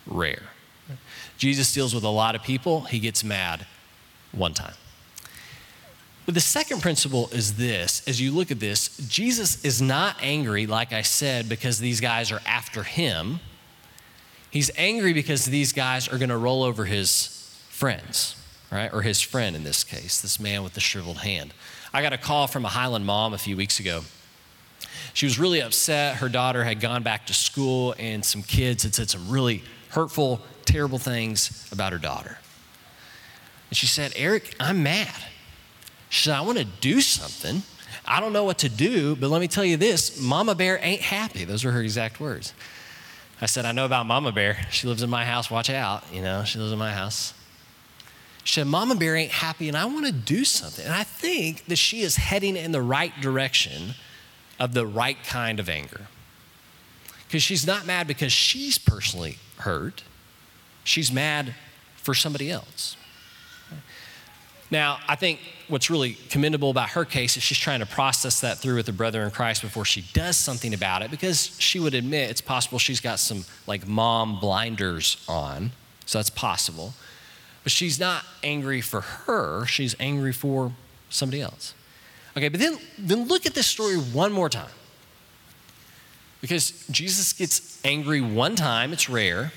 Rare. 0.06 0.50
Jesus 1.38 1.72
deals 1.72 1.94
with 1.94 2.04
a 2.04 2.10
lot 2.10 2.34
of 2.34 2.42
people, 2.42 2.82
he 2.82 2.98
gets 2.98 3.24
mad 3.24 3.66
one 4.32 4.52
time. 4.52 4.74
But 6.26 6.34
the 6.34 6.40
second 6.40 6.80
principle 6.82 7.28
is 7.32 7.56
this 7.56 8.06
as 8.06 8.20
you 8.20 8.30
look 8.30 8.50
at 8.50 8.60
this, 8.60 8.96
Jesus 9.08 9.64
is 9.64 9.80
not 9.80 10.16
angry, 10.20 10.66
like 10.66 10.92
I 10.92 11.02
said, 11.02 11.48
because 11.48 11.78
these 11.78 12.00
guys 12.00 12.30
are 12.30 12.42
after 12.46 12.82
him. 12.82 13.40
He's 14.50 14.70
angry 14.76 15.12
because 15.12 15.44
these 15.44 15.72
guys 15.72 16.08
are 16.08 16.18
going 16.18 16.30
to 16.30 16.36
roll 16.36 16.62
over 16.62 16.84
his 16.84 17.28
friends 17.68 18.36
right? 18.70 18.92
Or 18.92 19.02
his 19.02 19.20
friend 19.20 19.56
in 19.56 19.64
this 19.64 19.84
case, 19.84 20.20
this 20.20 20.38
man 20.38 20.62
with 20.62 20.74
the 20.74 20.80
shriveled 20.80 21.18
hand. 21.18 21.52
I 21.92 22.02
got 22.02 22.12
a 22.12 22.18
call 22.18 22.46
from 22.46 22.64
a 22.64 22.68
Highland 22.68 23.04
mom 23.04 23.34
a 23.34 23.38
few 23.38 23.56
weeks 23.56 23.80
ago. 23.80 24.02
She 25.12 25.26
was 25.26 25.38
really 25.38 25.60
upset. 25.60 26.16
Her 26.16 26.28
daughter 26.28 26.62
had 26.62 26.80
gone 26.80 27.02
back 27.02 27.26
to 27.26 27.34
school, 27.34 27.94
and 27.98 28.24
some 28.24 28.42
kids 28.42 28.84
had 28.84 28.94
said 28.94 29.10
some 29.10 29.28
really 29.28 29.64
hurtful, 29.88 30.40
terrible 30.64 30.98
things 30.98 31.68
about 31.72 31.92
her 31.92 31.98
daughter. 31.98 32.38
And 33.70 33.76
she 33.76 33.86
said, 33.86 34.12
Eric, 34.14 34.54
I'm 34.60 34.82
mad. 34.82 35.14
She 36.08 36.24
said, 36.24 36.36
I 36.36 36.40
want 36.42 36.58
to 36.58 36.64
do 36.64 37.00
something. 37.00 37.62
I 38.06 38.20
don't 38.20 38.32
know 38.32 38.44
what 38.44 38.58
to 38.58 38.68
do, 38.68 39.16
but 39.16 39.30
let 39.30 39.40
me 39.40 39.48
tell 39.48 39.64
you 39.64 39.76
this 39.76 40.20
Mama 40.20 40.54
Bear 40.54 40.78
ain't 40.80 41.02
happy. 41.02 41.44
Those 41.44 41.64
were 41.64 41.72
her 41.72 41.82
exact 41.82 42.20
words. 42.20 42.54
I 43.40 43.46
said, 43.46 43.64
I 43.64 43.72
know 43.72 43.86
about 43.86 44.06
Mama 44.06 44.32
Bear. 44.32 44.58
She 44.70 44.86
lives 44.86 45.02
in 45.02 45.08
my 45.08 45.24
house. 45.24 45.50
Watch 45.50 45.70
out. 45.70 46.04
You 46.12 46.20
know, 46.20 46.44
she 46.44 46.58
lives 46.58 46.72
in 46.72 46.78
my 46.78 46.92
house. 46.92 47.32
She 48.44 48.54
said, 48.54 48.66
Mama 48.66 48.94
Bear 48.94 49.16
ain't 49.16 49.32
happy 49.32 49.68
and 49.68 49.76
I 49.76 49.84
want 49.86 50.06
to 50.06 50.12
do 50.12 50.44
something. 50.44 50.84
And 50.84 50.94
I 50.94 51.04
think 51.04 51.66
that 51.66 51.76
she 51.76 52.00
is 52.00 52.16
heading 52.16 52.56
in 52.56 52.72
the 52.72 52.82
right 52.82 53.18
direction 53.20 53.94
of 54.58 54.74
the 54.74 54.86
right 54.86 55.16
kind 55.24 55.58
of 55.60 55.68
anger. 55.68 56.06
Because 57.26 57.42
she's 57.42 57.66
not 57.66 57.86
mad 57.86 58.06
because 58.06 58.32
she's 58.32 58.76
personally 58.76 59.38
hurt, 59.58 60.02
she's 60.84 61.12
mad 61.12 61.54
for 61.96 62.14
somebody 62.14 62.50
else. 62.50 62.96
Now, 64.70 64.98
I 65.08 65.16
think 65.16 65.40
what's 65.68 65.90
really 65.90 66.14
commendable 66.28 66.70
about 66.70 66.90
her 66.90 67.04
case 67.04 67.36
is 67.36 67.42
she's 67.42 67.58
trying 67.58 67.80
to 67.80 67.86
process 67.86 68.40
that 68.40 68.58
through 68.58 68.76
with 68.76 68.86
the 68.86 68.92
brother 68.92 69.22
in 69.22 69.30
Christ 69.30 69.62
before 69.62 69.84
she 69.84 70.04
does 70.12 70.36
something 70.36 70.72
about 70.72 71.02
it 71.02 71.10
because 71.10 71.56
she 71.58 71.80
would 71.80 71.94
admit 71.94 72.30
it's 72.30 72.40
possible 72.40 72.78
she's 72.78 73.00
got 73.00 73.18
some 73.18 73.44
like 73.66 73.86
mom 73.86 74.38
blinders 74.38 75.24
on. 75.28 75.72
So 76.06 76.18
that's 76.18 76.30
possible. 76.30 76.94
But 77.64 77.72
she's 77.72 77.98
not 77.98 78.24
angry 78.42 78.80
for 78.80 79.00
her, 79.00 79.66
she's 79.66 79.96
angry 79.98 80.32
for 80.32 80.72
somebody 81.08 81.42
else. 81.42 81.74
Okay, 82.36 82.48
but 82.48 82.60
then, 82.60 82.78
then 82.96 83.26
look 83.26 83.46
at 83.46 83.54
this 83.54 83.66
story 83.66 83.96
one 83.96 84.32
more 84.32 84.48
time. 84.48 84.70
Because 86.40 86.86
Jesus 86.90 87.32
gets 87.32 87.84
angry 87.84 88.20
one 88.20 88.56
time, 88.56 88.92
it's 88.92 89.08
rare. 89.08 89.52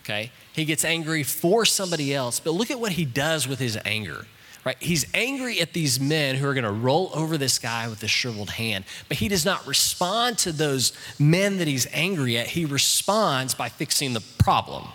Okay? 0.00 0.30
He 0.54 0.64
gets 0.64 0.84
angry 0.84 1.22
for 1.22 1.64
somebody 1.64 2.14
else, 2.14 2.40
but 2.40 2.52
look 2.52 2.70
at 2.70 2.78
what 2.78 2.92
he 2.92 3.04
does 3.04 3.48
with 3.48 3.58
his 3.58 3.78
anger. 3.84 4.26
Right? 4.64 4.76
He's 4.80 5.04
angry 5.12 5.60
at 5.60 5.74
these 5.74 6.00
men 6.00 6.36
who 6.36 6.48
are 6.48 6.54
going 6.54 6.64
to 6.64 6.72
roll 6.72 7.10
over 7.12 7.36
this 7.36 7.58
guy 7.58 7.86
with 7.86 8.02
a 8.02 8.08
shriveled 8.08 8.50
hand, 8.50 8.86
but 9.08 9.18
he 9.18 9.28
does 9.28 9.44
not 9.44 9.66
respond 9.66 10.38
to 10.38 10.52
those 10.52 10.92
men 11.18 11.58
that 11.58 11.68
he's 11.68 11.86
angry 11.92 12.38
at. 12.38 12.46
He 12.46 12.64
responds 12.64 13.54
by 13.54 13.68
fixing 13.68 14.14
the 14.14 14.22
problem 14.38 14.86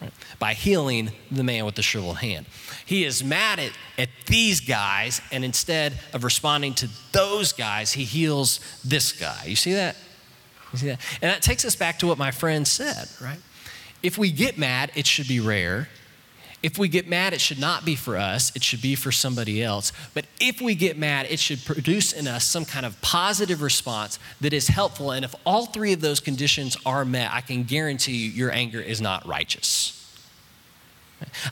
right? 0.00 0.12
by 0.38 0.54
healing 0.54 1.10
the 1.30 1.42
man 1.42 1.64
with 1.64 1.74
the 1.74 1.82
shriveled 1.82 2.18
hand. 2.18 2.46
He 2.84 3.04
is 3.04 3.24
mad 3.24 3.58
at, 3.58 3.72
at 3.98 4.10
these 4.26 4.60
guys, 4.60 5.20
and 5.32 5.44
instead 5.44 5.94
of 6.12 6.22
responding 6.22 6.74
to 6.74 6.88
those 7.10 7.52
guys, 7.52 7.92
he 7.92 8.04
heals 8.04 8.60
this 8.84 9.12
guy. 9.12 9.44
You 9.46 9.56
see 9.56 9.72
that? 9.72 9.96
You 10.72 10.78
see 10.78 10.86
that? 10.86 11.00
And 11.20 11.30
that 11.30 11.42
takes 11.42 11.64
us 11.64 11.74
back 11.74 11.98
to 12.00 12.06
what 12.06 12.18
my 12.18 12.30
friend 12.30 12.66
said, 12.66 13.08
right? 13.20 13.38
If 14.02 14.18
we 14.18 14.30
get 14.30 14.58
mad, 14.58 14.90
it 14.94 15.06
should 15.06 15.28
be 15.28 15.40
rare. 15.40 15.88
If 16.62 16.78
we 16.78 16.88
get 16.88 17.08
mad, 17.08 17.32
it 17.32 17.40
should 17.40 17.58
not 17.58 17.84
be 17.84 17.96
for 17.96 18.16
us, 18.16 18.54
it 18.54 18.62
should 18.62 18.80
be 18.80 18.94
for 18.94 19.10
somebody 19.10 19.62
else. 19.62 19.92
But 20.14 20.26
if 20.38 20.60
we 20.60 20.76
get 20.76 20.96
mad, 20.96 21.26
it 21.28 21.40
should 21.40 21.64
produce 21.64 22.12
in 22.12 22.28
us 22.28 22.44
some 22.44 22.64
kind 22.64 22.86
of 22.86 23.00
positive 23.02 23.62
response 23.62 24.20
that 24.40 24.52
is 24.52 24.68
helpful. 24.68 25.10
And 25.10 25.24
if 25.24 25.34
all 25.44 25.66
three 25.66 25.92
of 25.92 26.00
those 26.00 26.20
conditions 26.20 26.76
are 26.86 27.04
met, 27.04 27.32
I 27.32 27.40
can 27.40 27.64
guarantee 27.64 28.12
you 28.12 28.30
your 28.30 28.52
anger 28.52 28.80
is 28.80 29.00
not 29.00 29.26
righteous. 29.26 29.98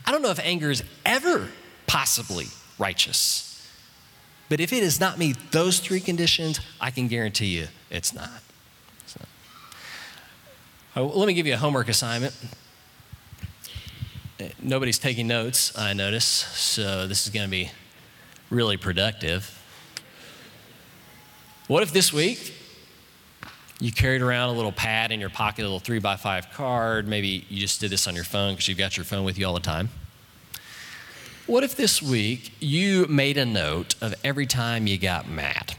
I 0.05 0.11
don't 0.11 0.21
know 0.21 0.29
if 0.31 0.39
anger 0.39 0.71
is 0.71 0.83
ever 1.05 1.49
possibly 1.87 2.47
righteous. 2.79 3.47
But 4.47 4.59
if 4.59 4.71
it 4.73 4.81
does 4.81 4.99
not 4.99 5.17
meet 5.17 5.37
those 5.51 5.79
three 5.79 5.99
conditions, 5.99 6.59
I 6.79 6.91
can 6.91 7.07
guarantee 7.07 7.47
you 7.47 7.67
it's 7.89 8.13
not. 8.13 8.41
Oh, 10.95 11.05
let 11.05 11.25
me 11.25 11.33
give 11.33 11.47
you 11.47 11.53
a 11.53 11.57
homework 11.57 11.87
assignment. 11.87 12.35
Uh, 14.39 14.45
nobody's 14.61 14.99
taking 14.99 15.25
notes, 15.25 15.77
I 15.77 15.93
notice, 15.93 16.25
so 16.25 17.07
this 17.07 17.25
is 17.25 17.31
going 17.31 17.45
to 17.45 17.51
be 17.51 17.71
really 18.49 18.75
productive. 18.75 19.57
What 21.67 21.81
if 21.81 21.93
this 21.93 22.11
week 22.11 22.53
you 23.81 23.91
carried 23.91 24.21
around 24.21 24.49
a 24.49 24.51
little 24.51 24.71
pad 24.71 25.11
in 25.11 25.19
your 25.19 25.29
pocket, 25.29 25.61
a 25.61 25.63
little 25.63 25.79
three 25.79 25.99
by 25.99 26.15
five 26.15 26.51
card. 26.51 27.07
Maybe 27.07 27.45
you 27.49 27.59
just 27.59 27.81
did 27.81 27.89
this 27.89 28.07
on 28.07 28.13
your 28.13 28.23
phone 28.23 28.53
because 28.53 28.67
you've 28.67 28.77
got 28.77 28.95
your 28.95 29.05
phone 29.05 29.23
with 29.23 29.39
you 29.39 29.47
all 29.47 29.55
the 29.55 29.59
time. 29.59 29.89
What 31.47 31.63
if 31.63 31.75
this 31.75 32.01
week 32.01 32.53
you 32.59 33.07
made 33.07 33.37
a 33.37 33.45
note 33.45 33.95
of 33.99 34.13
every 34.23 34.45
time 34.45 34.85
you 34.85 34.99
got 34.99 35.27
mad? 35.27 35.75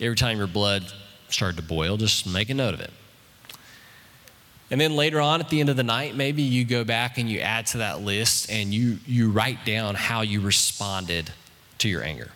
Every 0.00 0.16
time 0.16 0.38
your 0.38 0.48
blood 0.48 0.92
started 1.28 1.56
to 1.58 1.62
boil, 1.62 1.96
just 1.96 2.26
make 2.26 2.50
a 2.50 2.54
note 2.54 2.74
of 2.74 2.80
it. 2.80 2.90
And 4.70 4.80
then 4.80 4.96
later 4.96 5.20
on 5.20 5.40
at 5.40 5.48
the 5.48 5.60
end 5.60 5.68
of 5.68 5.76
the 5.76 5.84
night, 5.84 6.16
maybe 6.16 6.42
you 6.42 6.64
go 6.64 6.82
back 6.82 7.18
and 7.18 7.30
you 7.30 7.40
add 7.40 7.66
to 7.68 7.78
that 7.78 8.00
list 8.00 8.50
and 8.50 8.74
you, 8.74 8.98
you 9.06 9.30
write 9.30 9.64
down 9.64 9.94
how 9.94 10.22
you 10.22 10.40
responded 10.40 11.30
to 11.78 11.88
your 11.88 12.02
anger. 12.02 12.30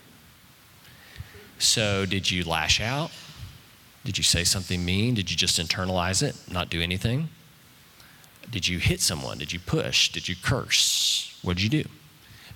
So, 1.59 2.07
did 2.07 2.31
you 2.31 2.45
lash 2.45 2.81
out? 2.81 3.11
Did 4.05 4.16
you 4.16 4.25
say 4.25 4.45
something 4.45 4.85
mean? 4.85 5.14
Did 5.14 5.31
you 5.31 5.37
just 5.37 5.61
internalize 5.61 6.23
it, 6.23 6.37
not 6.51 6.71
do 6.71 6.81
anything? 6.81 7.29
Did 8.51 8.66
you 8.66 8.79
hit 8.79 9.01
someone? 9.01 9.38
Did 9.38 9.53
you 9.53 9.61
push? 9.61 10.11
Did 10.11 10.29
you 10.29 10.37
curse? 10.40 11.38
What 11.43 11.57
did 11.57 11.62
you 11.64 11.83
do? 11.83 11.88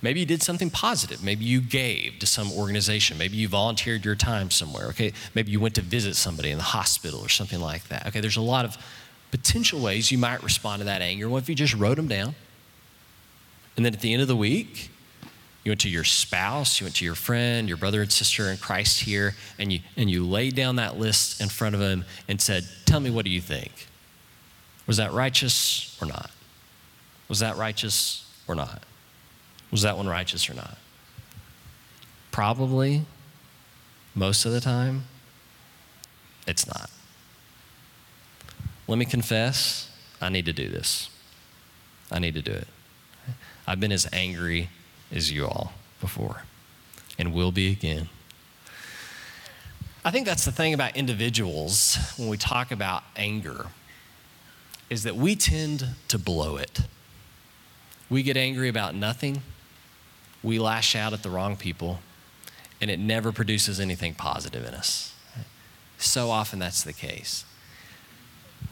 Maybe 0.01 0.19
you 0.19 0.25
did 0.25 0.43
something 0.43 0.69
positive. 0.69 1.23
Maybe 1.23 1.45
you 1.45 1.61
gave 1.61 2.19
to 2.19 2.27
some 2.27 2.51
organization. 2.51 3.17
Maybe 3.17 3.37
you 3.37 3.47
volunteered 3.47 4.03
your 4.03 4.15
time 4.15 4.51
somewhere. 4.51 4.87
Okay, 4.87 5.13
maybe 5.33 5.51
you 5.51 5.59
went 5.59 5.75
to 5.75 5.81
visit 5.81 6.15
somebody 6.15 6.51
in 6.51 6.57
the 6.57 6.63
hospital 6.63 7.19
or 7.21 7.29
something 7.29 7.59
like 7.59 7.87
that. 7.89 8.07
Okay, 8.07 8.19
there's 8.19 8.37
a 8.37 8.41
lot 8.41 8.65
of 8.65 8.77
potential 9.31 9.79
ways 9.79 10.11
you 10.11 10.17
might 10.17 10.43
respond 10.43 10.79
to 10.79 10.85
that 10.85 11.01
anger. 11.01 11.27
What 11.29 11.43
if 11.43 11.49
you 11.49 11.55
just 11.55 11.75
wrote 11.75 11.95
them 11.95 12.07
down? 12.07 12.35
And 13.75 13.85
then 13.85 13.93
at 13.93 14.01
the 14.01 14.13
end 14.13 14.21
of 14.21 14.27
the 14.27 14.35
week, 14.35 14.89
you 15.63 15.71
went 15.71 15.81
to 15.81 15.89
your 15.89 16.03
spouse, 16.03 16.79
you 16.79 16.85
went 16.85 16.95
to 16.97 17.05
your 17.05 17.15
friend, 17.15 17.67
your 17.67 17.77
brother 17.77 18.01
and 18.01 18.11
sister 18.11 18.51
in 18.51 18.57
Christ 18.57 19.01
here, 19.01 19.35
and 19.57 19.73
you, 19.73 19.79
and 19.97 20.09
you 20.09 20.25
laid 20.25 20.55
down 20.55 20.75
that 20.75 20.97
list 20.97 21.41
in 21.41 21.49
front 21.49 21.73
of 21.73 21.81
them 21.81 22.05
and 22.27 22.39
said, 22.39 22.65
Tell 22.85 22.99
me, 22.99 23.09
what 23.09 23.25
do 23.25 23.31
you 23.31 23.41
think? 23.41 23.87
Was 24.85 24.97
that 24.97 25.11
righteous 25.11 25.97
or 26.01 26.05
not? 26.05 26.29
Was 27.27 27.39
that 27.39 27.57
righteous 27.57 28.31
or 28.47 28.53
not? 28.53 28.83
Was 29.71 29.81
that 29.81 29.97
one 29.97 30.07
righteous 30.07 30.49
or 30.49 30.53
not? 30.53 30.77
Probably, 32.31 33.05
most 34.13 34.45
of 34.45 34.51
the 34.51 34.61
time, 34.61 35.05
it's 36.45 36.67
not. 36.67 36.91
Let 38.87 38.97
me 38.97 39.05
confess, 39.05 39.89
I 40.21 40.29
need 40.29 40.45
to 40.45 40.53
do 40.53 40.69
this. 40.69 41.09
I 42.11 42.19
need 42.19 42.35
to 42.35 42.41
do 42.41 42.51
it. 42.51 42.67
I've 43.67 43.79
been 43.79 43.91
as 43.91 44.07
angry 44.13 44.69
as 45.11 45.31
you 45.31 45.45
all 45.45 45.73
before 45.99 46.43
and 47.17 47.33
will 47.33 47.51
be 47.51 47.71
again. 47.71 48.09
I 50.03 50.11
think 50.11 50.27
that's 50.27 50.45
the 50.45 50.51
thing 50.51 50.73
about 50.73 50.95
individuals 50.95 51.97
when 52.15 52.29
we 52.29 52.37
talk 52.37 52.71
about 52.71 53.03
anger 53.15 53.67
is 54.87 55.01
that 55.01 55.15
we 55.15 55.35
tend 55.35 55.87
to 56.09 56.19
blow 56.19 56.57
it. 56.57 56.81
We 58.07 58.21
get 58.21 58.37
angry 58.37 58.69
about 58.69 58.93
nothing. 58.93 59.41
We 60.43 60.59
lash 60.59 60.95
out 60.95 61.11
at 61.11 61.23
the 61.23 61.31
wrong 61.31 61.55
people 61.55 62.01
and 62.79 62.91
it 62.91 62.99
never 62.99 63.31
produces 63.31 63.79
anything 63.79 64.13
positive 64.13 64.63
in 64.63 64.75
us. 64.75 65.15
So 65.97 66.29
often 66.29 66.59
that's 66.59 66.83
the 66.83 66.93
case. 66.93 67.45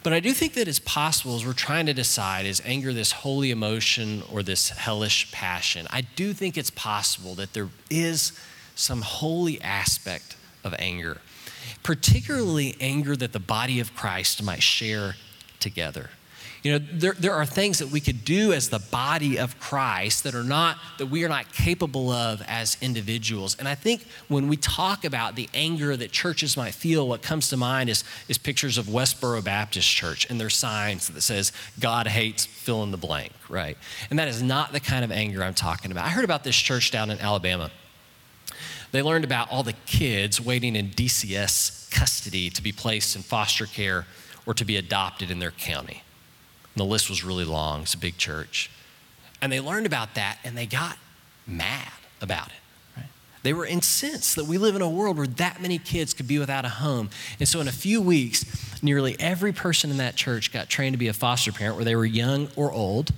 But 0.03 0.11
I 0.11 0.19
do 0.19 0.33
think 0.33 0.53
that 0.55 0.67
it's 0.67 0.79
possible 0.79 1.35
as 1.35 1.45
we're 1.45 1.53
trying 1.53 1.85
to 1.85 1.93
decide 1.93 2.45
is 2.45 2.61
anger 2.65 2.91
this 2.91 3.13
holy 3.13 3.51
emotion 3.51 4.21
or 4.29 4.43
this 4.43 4.69
hellish 4.69 5.31
passion? 5.31 5.87
I 5.89 6.01
do 6.01 6.33
think 6.33 6.57
it's 6.57 6.69
possible 6.69 7.35
that 7.35 7.53
there 7.53 7.69
is 7.89 8.37
some 8.75 9.01
holy 9.01 9.61
aspect 9.61 10.35
of 10.63 10.75
anger, 10.77 11.19
particularly 11.83 12.75
anger 12.81 13.15
that 13.15 13.31
the 13.31 13.39
body 13.39 13.79
of 13.79 13.95
Christ 13.95 14.43
might 14.43 14.61
share 14.61 15.15
together. 15.61 16.09
You 16.63 16.79
know, 16.79 16.85
there, 16.93 17.13
there 17.19 17.33
are 17.33 17.45
things 17.45 17.79
that 17.79 17.89
we 17.89 17.99
could 17.99 18.23
do 18.23 18.53
as 18.53 18.69
the 18.69 18.79
body 18.79 19.37
of 19.37 19.59
Christ 19.59 20.23
that 20.23 20.33
are 20.33 20.45
not, 20.45 20.77
that 20.97 21.07
we 21.07 21.25
are 21.25 21.29
not 21.29 21.51
capable 21.51 22.09
of 22.09 22.41
as 22.47 22.77
individuals. 22.79 23.57
And 23.59 23.67
I 23.67 23.75
think 23.75 24.05
when 24.29 24.47
we 24.47 24.55
talk 24.55 25.03
about 25.03 25.35
the 25.35 25.49
anger 25.53 25.97
that 25.97 26.13
churches 26.13 26.55
might 26.55 26.73
feel, 26.73 27.05
what 27.05 27.21
comes 27.21 27.49
to 27.49 27.57
mind 27.57 27.89
is, 27.89 28.05
is 28.29 28.37
pictures 28.37 28.77
of 28.77 28.85
Westboro 28.85 29.43
Baptist 29.43 29.89
Church 29.89 30.25
and 30.29 30.39
their 30.39 30.49
signs 30.49 31.09
that 31.09 31.19
says, 31.19 31.51
God 31.81 32.07
hates 32.07 32.45
fill 32.45 32.81
in 32.83 32.91
the 32.91 32.97
blank, 32.97 33.33
right? 33.49 33.77
And 34.09 34.17
that 34.17 34.29
is 34.29 34.41
not 34.41 34.71
the 34.71 34.79
kind 34.79 35.03
of 35.03 35.11
anger 35.11 35.43
I'm 35.43 35.53
talking 35.53 35.91
about. 35.91 36.05
I 36.05 36.09
heard 36.09 36.23
about 36.23 36.45
this 36.45 36.55
church 36.55 36.91
down 36.91 37.09
in 37.09 37.19
Alabama. 37.19 37.71
They 38.93 39.01
learned 39.01 39.25
about 39.25 39.51
all 39.51 39.63
the 39.63 39.73
kids 39.85 40.39
waiting 40.39 40.77
in 40.77 40.91
DCS 40.91 41.91
custody 41.91 42.49
to 42.51 42.63
be 42.63 42.71
placed 42.71 43.17
in 43.17 43.21
foster 43.21 43.65
care 43.65 44.05
or 44.45 44.53
to 44.53 44.63
be 44.63 44.77
adopted 44.77 45.29
in 45.29 45.39
their 45.39 45.51
county. 45.51 46.03
And 46.73 46.81
the 46.81 46.85
list 46.85 47.09
was 47.09 47.23
really 47.23 47.45
long, 47.45 47.83
it's 47.83 47.93
a 47.93 47.97
big 47.97 48.17
church. 48.17 48.69
And 49.41 49.51
they 49.51 49.59
learned 49.59 49.85
about 49.85 50.15
that 50.15 50.39
and 50.43 50.57
they 50.57 50.65
got 50.65 50.97
mad 51.45 51.91
about 52.21 52.47
it. 52.47 52.53
Right? 52.97 53.09
They 53.43 53.53
were 53.53 53.65
incensed 53.65 54.35
that 54.37 54.45
we 54.45 54.57
live 54.57 54.75
in 54.75 54.81
a 54.81 54.89
world 54.89 55.17
where 55.17 55.27
that 55.27 55.61
many 55.61 55.77
kids 55.77 56.13
could 56.13 56.27
be 56.27 56.39
without 56.39 56.65
a 56.65 56.69
home. 56.69 57.09
And 57.39 57.47
so, 57.47 57.59
in 57.59 57.67
a 57.67 57.73
few 57.73 58.01
weeks, 58.01 58.45
nearly 58.81 59.15
every 59.19 59.51
person 59.51 59.91
in 59.91 59.97
that 59.97 60.15
church 60.15 60.51
got 60.51 60.69
trained 60.69 60.93
to 60.93 60.97
be 60.97 61.07
a 61.07 61.13
foster 61.13 61.51
parent, 61.51 61.75
whether 61.75 61.85
they 61.85 61.95
were 61.95 62.05
young 62.05 62.47
or 62.55 62.71
old, 62.71 63.11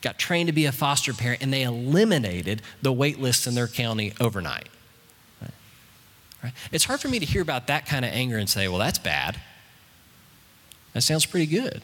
got 0.00 0.18
trained 0.18 0.46
to 0.46 0.52
be 0.52 0.66
a 0.66 0.72
foster 0.72 1.12
parent, 1.12 1.42
and 1.42 1.52
they 1.52 1.62
eliminated 1.62 2.62
the 2.82 2.92
wait 2.92 3.18
lists 3.18 3.46
in 3.46 3.54
their 3.54 3.66
county 3.66 4.12
overnight. 4.20 4.68
Right? 5.40 5.50
Right? 6.44 6.52
It's 6.70 6.84
hard 6.84 7.00
for 7.00 7.08
me 7.08 7.18
to 7.18 7.26
hear 7.26 7.42
about 7.42 7.66
that 7.66 7.86
kind 7.86 8.04
of 8.04 8.12
anger 8.12 8.38
and 8.38 8.48
say, 8.48 8.68
well, 8.68 8.78
that's 8.78 8.98
bad. 8.98 9.40
That 10.92 11.00
sounds 11.00 11.26
pretty 11.26 11.46
good. 11.46 11.82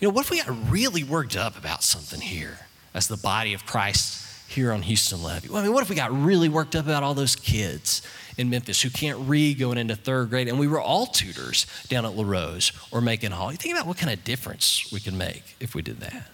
You 0.00 0.06
know, 0.06 0.14
what 0.14 0.24
if 0.24 0.30
we 0.30 0.40
got 0.40 0.70
really 0.70 1.02
worked 1.02 1.36
up 1.36 1.58
about 1.58 1.82
something 1.82 2.20
here 2.20 2.58
as 2.94 3.08
the 3.08 3.16
body 3.16 3.52
of 3.52 3.66
Christ 3.66 4.24
here 4.48 4.72
on 4.72 4.82
Houston? 4.82 5.22
Well, 5.22 5.40
I 5.56 5.62
mean, 5.62 5.72
what 5.72 5.82
if 5.82 5.90
we 5.90 5.96
got 5.96 6.12
really 6.12 6.48
worked 6.48 6.76
up 6.76 6.84
about 6.84 7.02
all 7.02 7.14
those 7.14 7.34
kids 7.34 8.02
in 8.36 8.48
Memphis 8.48 8.80
who 8.80 8.90
can't 8.90 9.18
read 9.28 9.58
going 9.58 9.76
into 9.76 9.96
third 9.96 10.30
grade 10.30 10.46
and 10.46 10.58
we 10.58 10.68
were 10.68 10.80
all 10.80 11.06
tutors 11.06 11.66
down 11.88 12.06
at 12.06 12.16
LaRose 12.16 12.70
or 12.92 13.00
Macon 13.00 13.32
Hall? 13.32 13.50
You 13.50 13.58
think 13.58 13.74
about 13.74 13.88
what 13.88 13.98
kind 13.98 14.12
of 14.12 14.22
difference 14.22 14.88
we 14.92 15.00
could 15.00 15.14
make 15.14 15.56
if 15.58 15.74
we 15.74 15.82
did 15.82 15.98
that. 16.00 16.30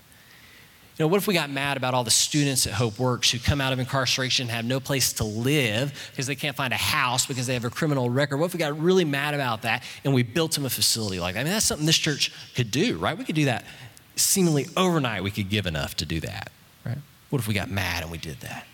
You 0.96 1.02
know, 1.02 1.09
what 1.09 1.16
if 1.16 1.26
we 1.26 1.35
got 1.35 1.50
mad 1.50 1.76
about 1.76 1.92
all 1.92 2.04
the 2.04 2.11
students 2.11 2.68
at 2.68 2.72
Hope 2.72 3.00
Works 3.00 3.33
who 3.33 3.40
come 3.40 3.61
out 3.61 3.72
of 3.72 3.80
incarceration 3.80 4.44
and 4.44 4.50
have 4.52 4.64
no 4.64 4.78
place 4.78 5.12
to 5.14 5.24
live 5.24 5.92
because 6.12 6.28
they 6.28 6.37
can't 6.37 6.57
find 6.57 6.72
a 6.72 6.76
house 6.76 7.26
because 7.26 7.48
they 7.48 7.54
have 7.54 7.64
a 7.64 7.70
criminal 7.70 8.09
record? 8.09 8.37
What 8.37 8.46
if 8.46 8.52
we 8.52 8.59
got 8.59 8.78
really 8.78 9.04
mad 9.04 9.35
about 9.35 9.62
that 9.62 9.83
and 10.04 10.14
we 10.14 10.22
built 10.22 10.52
them 10.52 10.64
a 10.64 10.70
facility 10.70 11.18
like 11.18 11.35
that? 11.35 11.40
I 11.40 11.44
mean, 11.44 11.52
that's 11.52 11.66
something 11.66 11.85
this 11.85 11.98
church 11.98 12.33
could 12.54 12.70
do, 12.70 12.96
right? 12.98 13.18
We 13.18 13.24
could 13.24 13.35
do 13.35 13.46
that 13.46 13.64
seemingly 14.14 14.66
overnight. 14.76 15.24
We 15.24 15.33
could 15.33 15.50
give 15.50 15.66
enough 15.66 15.96
to 15.96 16.07
do 16.07 16.20
that, 16.20 16.52
right? 16.87 16.98
What 17.30 17.40
if 17.40 17.48
we 17.48 17.54
got 17.54 17.68
mad 17.68 18.04
and 18.04 18.12
we 18.12 18.18
did 18.18 18.38
that? 18.40 18.64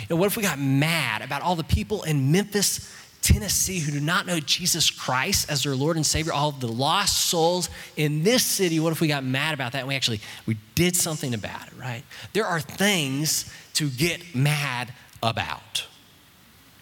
You 0.00 0.06
know, 0.10 0.16
what 0.16 0.26
if 0.26 0.36
we 0.36 0.42
got 0.42 0.58
mad 0.58 1.22
about 1.22 1.40
all 1.40 1.56
the 1.56 1.64
people 1.64 2.02
in 2.02 2.30
Memphis 2.30 2.94
Tennessee 3.22 3.80
who 3.80 3.92
do 3.92 4.00
not 4.00 4.26
know 4.26 4.40
Jesus 4.40 4.90
Christ 4.90 5.50
as 5.50 5.64
their 5.64 5.74
Lord 5.74 5.96
and 5.96 6.06
Savior, 6.06 6.32
all 6.32 6.48
of 6.48 6.60
the 6.60 6.68
lost 6.68 7.26
souls 7.26 7.68
in 7.96 8.22
this 8.22 8.44
city, 8.44 8.80
what 8.80 8.92
if 8.92 9.00
we 9.00 9.08
got 9.08 9.24
mad 9.24 9.54
about 9.54 9.72
that 9.72 9.80
and 9.80 9.88
we 9.88 9.94
actually 9.94 10.20
we 10.46 10.56
did 10.74 10.96
something 10.96 11.34
about 11.34 11.66
it, 11.66 11.74
right? 11.78 12.02
There 12.32 12.46
are 12.46 12.60
things 12.60 13.52
to 13.74 13.88
get 13.88 14.34
mad 14.34 14.92
about. 15.22 15.86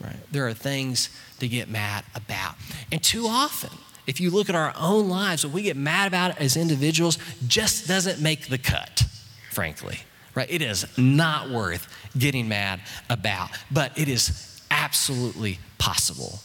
Right? 0.01 0.17
There 0.31 0.47
are 0.47 0.55
things 0.55 1.11
to 1.41 1.49
get 1.49 1.69
mad 1.69 2.05
about. 2.15 2.55
And 2.93 3.03
too 3.03 3.27
often, 3.27 3.71
if 4.07 4.21
you 4.21 4.31
look 4.31 4.49
at 4.49 4.55
our 4.55 4.73
own 4.79 5.09
lives, 5.09 5.45
what 5.45 5.53
we 5.53 5.63
get 5.63 5.77
mad 5.77 6.07
about 6.07 6.39
as 6.39 6.57
individuals 6.57 7.19
just 7.47 7.89
doesn't 7.89 8.21
make 8.21 8.49
the 8.49 8.59
cut, 8.59 9.05
frankly. 9.51 9.99
Right? 10.35 10.49
It 10.49 10.63
is 10.63 10.87
not 10.97 11.51
worth 11.51 11.93
getting 12.17 12.49
mad 12.49 12.81
about, 13.11 13.51
but 13.71 13.99
it 13.99 14.09
is 14.09 14.58
absolutely 14.89 15.59
possible 15.77 16.39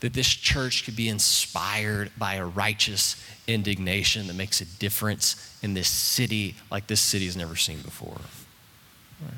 that 0.00 0.12
this 0.12 0.26
church 0.26 0.84
could 0.84 0.96
be 0.96 1.08
inspired 1.08 2.10
by 2.18 2.34
a 2.34 2.44
righteous 2.44 3.24
indignation 3.46 4.26
that 4.26 4.34
makes 4.34 4.60
a 4.60 4.64
difference 4.64 5.56
in 5.62 5.74
this 5.74 5.86
city 5.86 6.56
like 6.72 6.88
this 6.88 7.00
city 7.00 7.26
has 7.26 7.36
never 7.36 7.54
seen 7.54 7.80
before. 7.82 8.20
Right. 9.20 9.32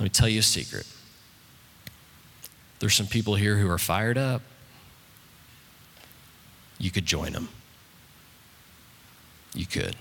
Let 0.00 0.02
me 0.02 0.08
tell 0.08 0.28
you 0.28 0.40
a 0.40 0.42
secret. 0.42 0.84
There's 2.80 2.94
some 2.94 3.06
people 3.06 3.36
here 3.36 3.56
who 3.56 3.70
are 3.70 3.78
fired 3.78 4.18
up. 4.18 4.42
You 6.78 6.90
could 6.90 7.06
join 7.06 7.32
them. 7.34 7.48
You 9.54 9.64
could. 9.64 9.94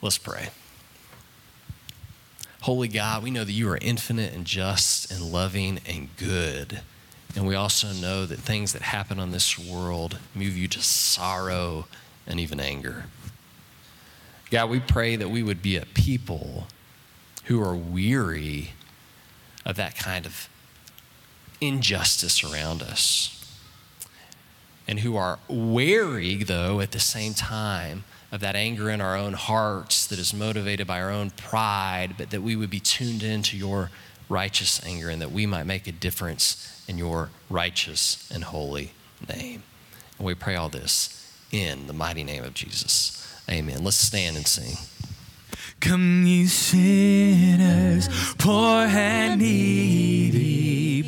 Let's 0.00 0.16
pray. 0.16 0.50
Holy 2.62 2.88
God, 2.88 3.22
we 3.22 3.30
know 3.30 3.44
that 3.44 3.52
you 3.52 3.68
are 3.70 3.78
infinite 3.80 4.34
and 4.34 4.44
just 4.44 5.10
and 5.12 5.22
loving 5.22 5.80
and 5.86 6.08
good. 6.16 6.80
And 7.36 7.46
we 7.46 7.54
also 7.54 7.92
know 7.92 8.26
that 8.26 8.38
things 8.38 8.72
that 8.72 8.82
happen 8.82 9.20
on 9.20 9.30
this 9.30 9.58
world 9.58 10.18
move 10.34 10.56
you 10.56 10.66
to 10.68 10.82
sorrow 10.82 11.86
and 12.26 12.40
even 12.40 12.58
anger. 12.58 13.04
God, 14.50 14.70
we 14.70 14.80
pray 14.80 15.14
that 15.14 15.30
we 15.30 15.42
would 15.42 15.62
be 15.62 15.76
a 15.76 15.86
people 15.86 16.66
who 17.44 17.62
are 17.62 17.76
weary 17.76 18.72
of 19.64 19.76
that 19.76 19.96
kind 19.96 20.26
of 20.26 20.48
injustice 21.60 22.42
around 22.42 22.82
us 22.82 23.34
and 24.86 25.00
who 25.00 25.16
are 25.16 25.38
wary, 25.48 26.42
though, 26.42 26.80
at 26.80 26.92
the 26.92 26.98
same 26.98 27.34
time 27.34 28.04
of 28.30 28.40
that 28.40 28.56
anger 28.56 28.90
in 28.90 29.00
our 29.00 29.16
own 29.16 29.32
hearts 29.32 30.06
that 30.06 30.18
is 30.18 30.34
motivated 30.34 30.86
by 30.86 31.00
our 31.00 31.10
own 31.10 31.30
pride, 31.30 32.14
but 32.18 32.30
that 32.30 32.42
we 32.42 32.56
would 32.56 32.70
be 32.70 32.80
tuned 32.80 33.22
into 33.22 33.56
your 33.56 33.90
righteous 34.28 34.84
anger 34.84 35.08
and 35.08 35.22
that 35.22 35.32
we 35.32 35.46
might 35.46 35.64
make 35.64 35.86
a 35.86 35.92
difference 35.92 36.84
in 36.86 36.98
your 36.98 37.30
righteous 37.48 38.30
and 38.30 38.44
holy 38.44 38.92
name. 39.28 39.62
And 40.18 40.26
we 40.26 40.34
pray 40.34 40.56
all 40.56 40.68
this 40.68 41.14
in 41.50 41.86
the 41.86 41.92
mighty 41.92 42.24
name 42.24 42.44
of 42.44 42.54
Jesus. 42.54 43.14
Amen. 43.50 43.82
Let's 43.82 43.96
stand 43.96 44.36
and 44.36 44.46
sing. 44.46 44.76
Come, 45.80 46.26
ye 46.26 46.46
sinners, 46.46 48.08
poor 48.34 48.86
and 48.86 49.40
needy 49.40 51.02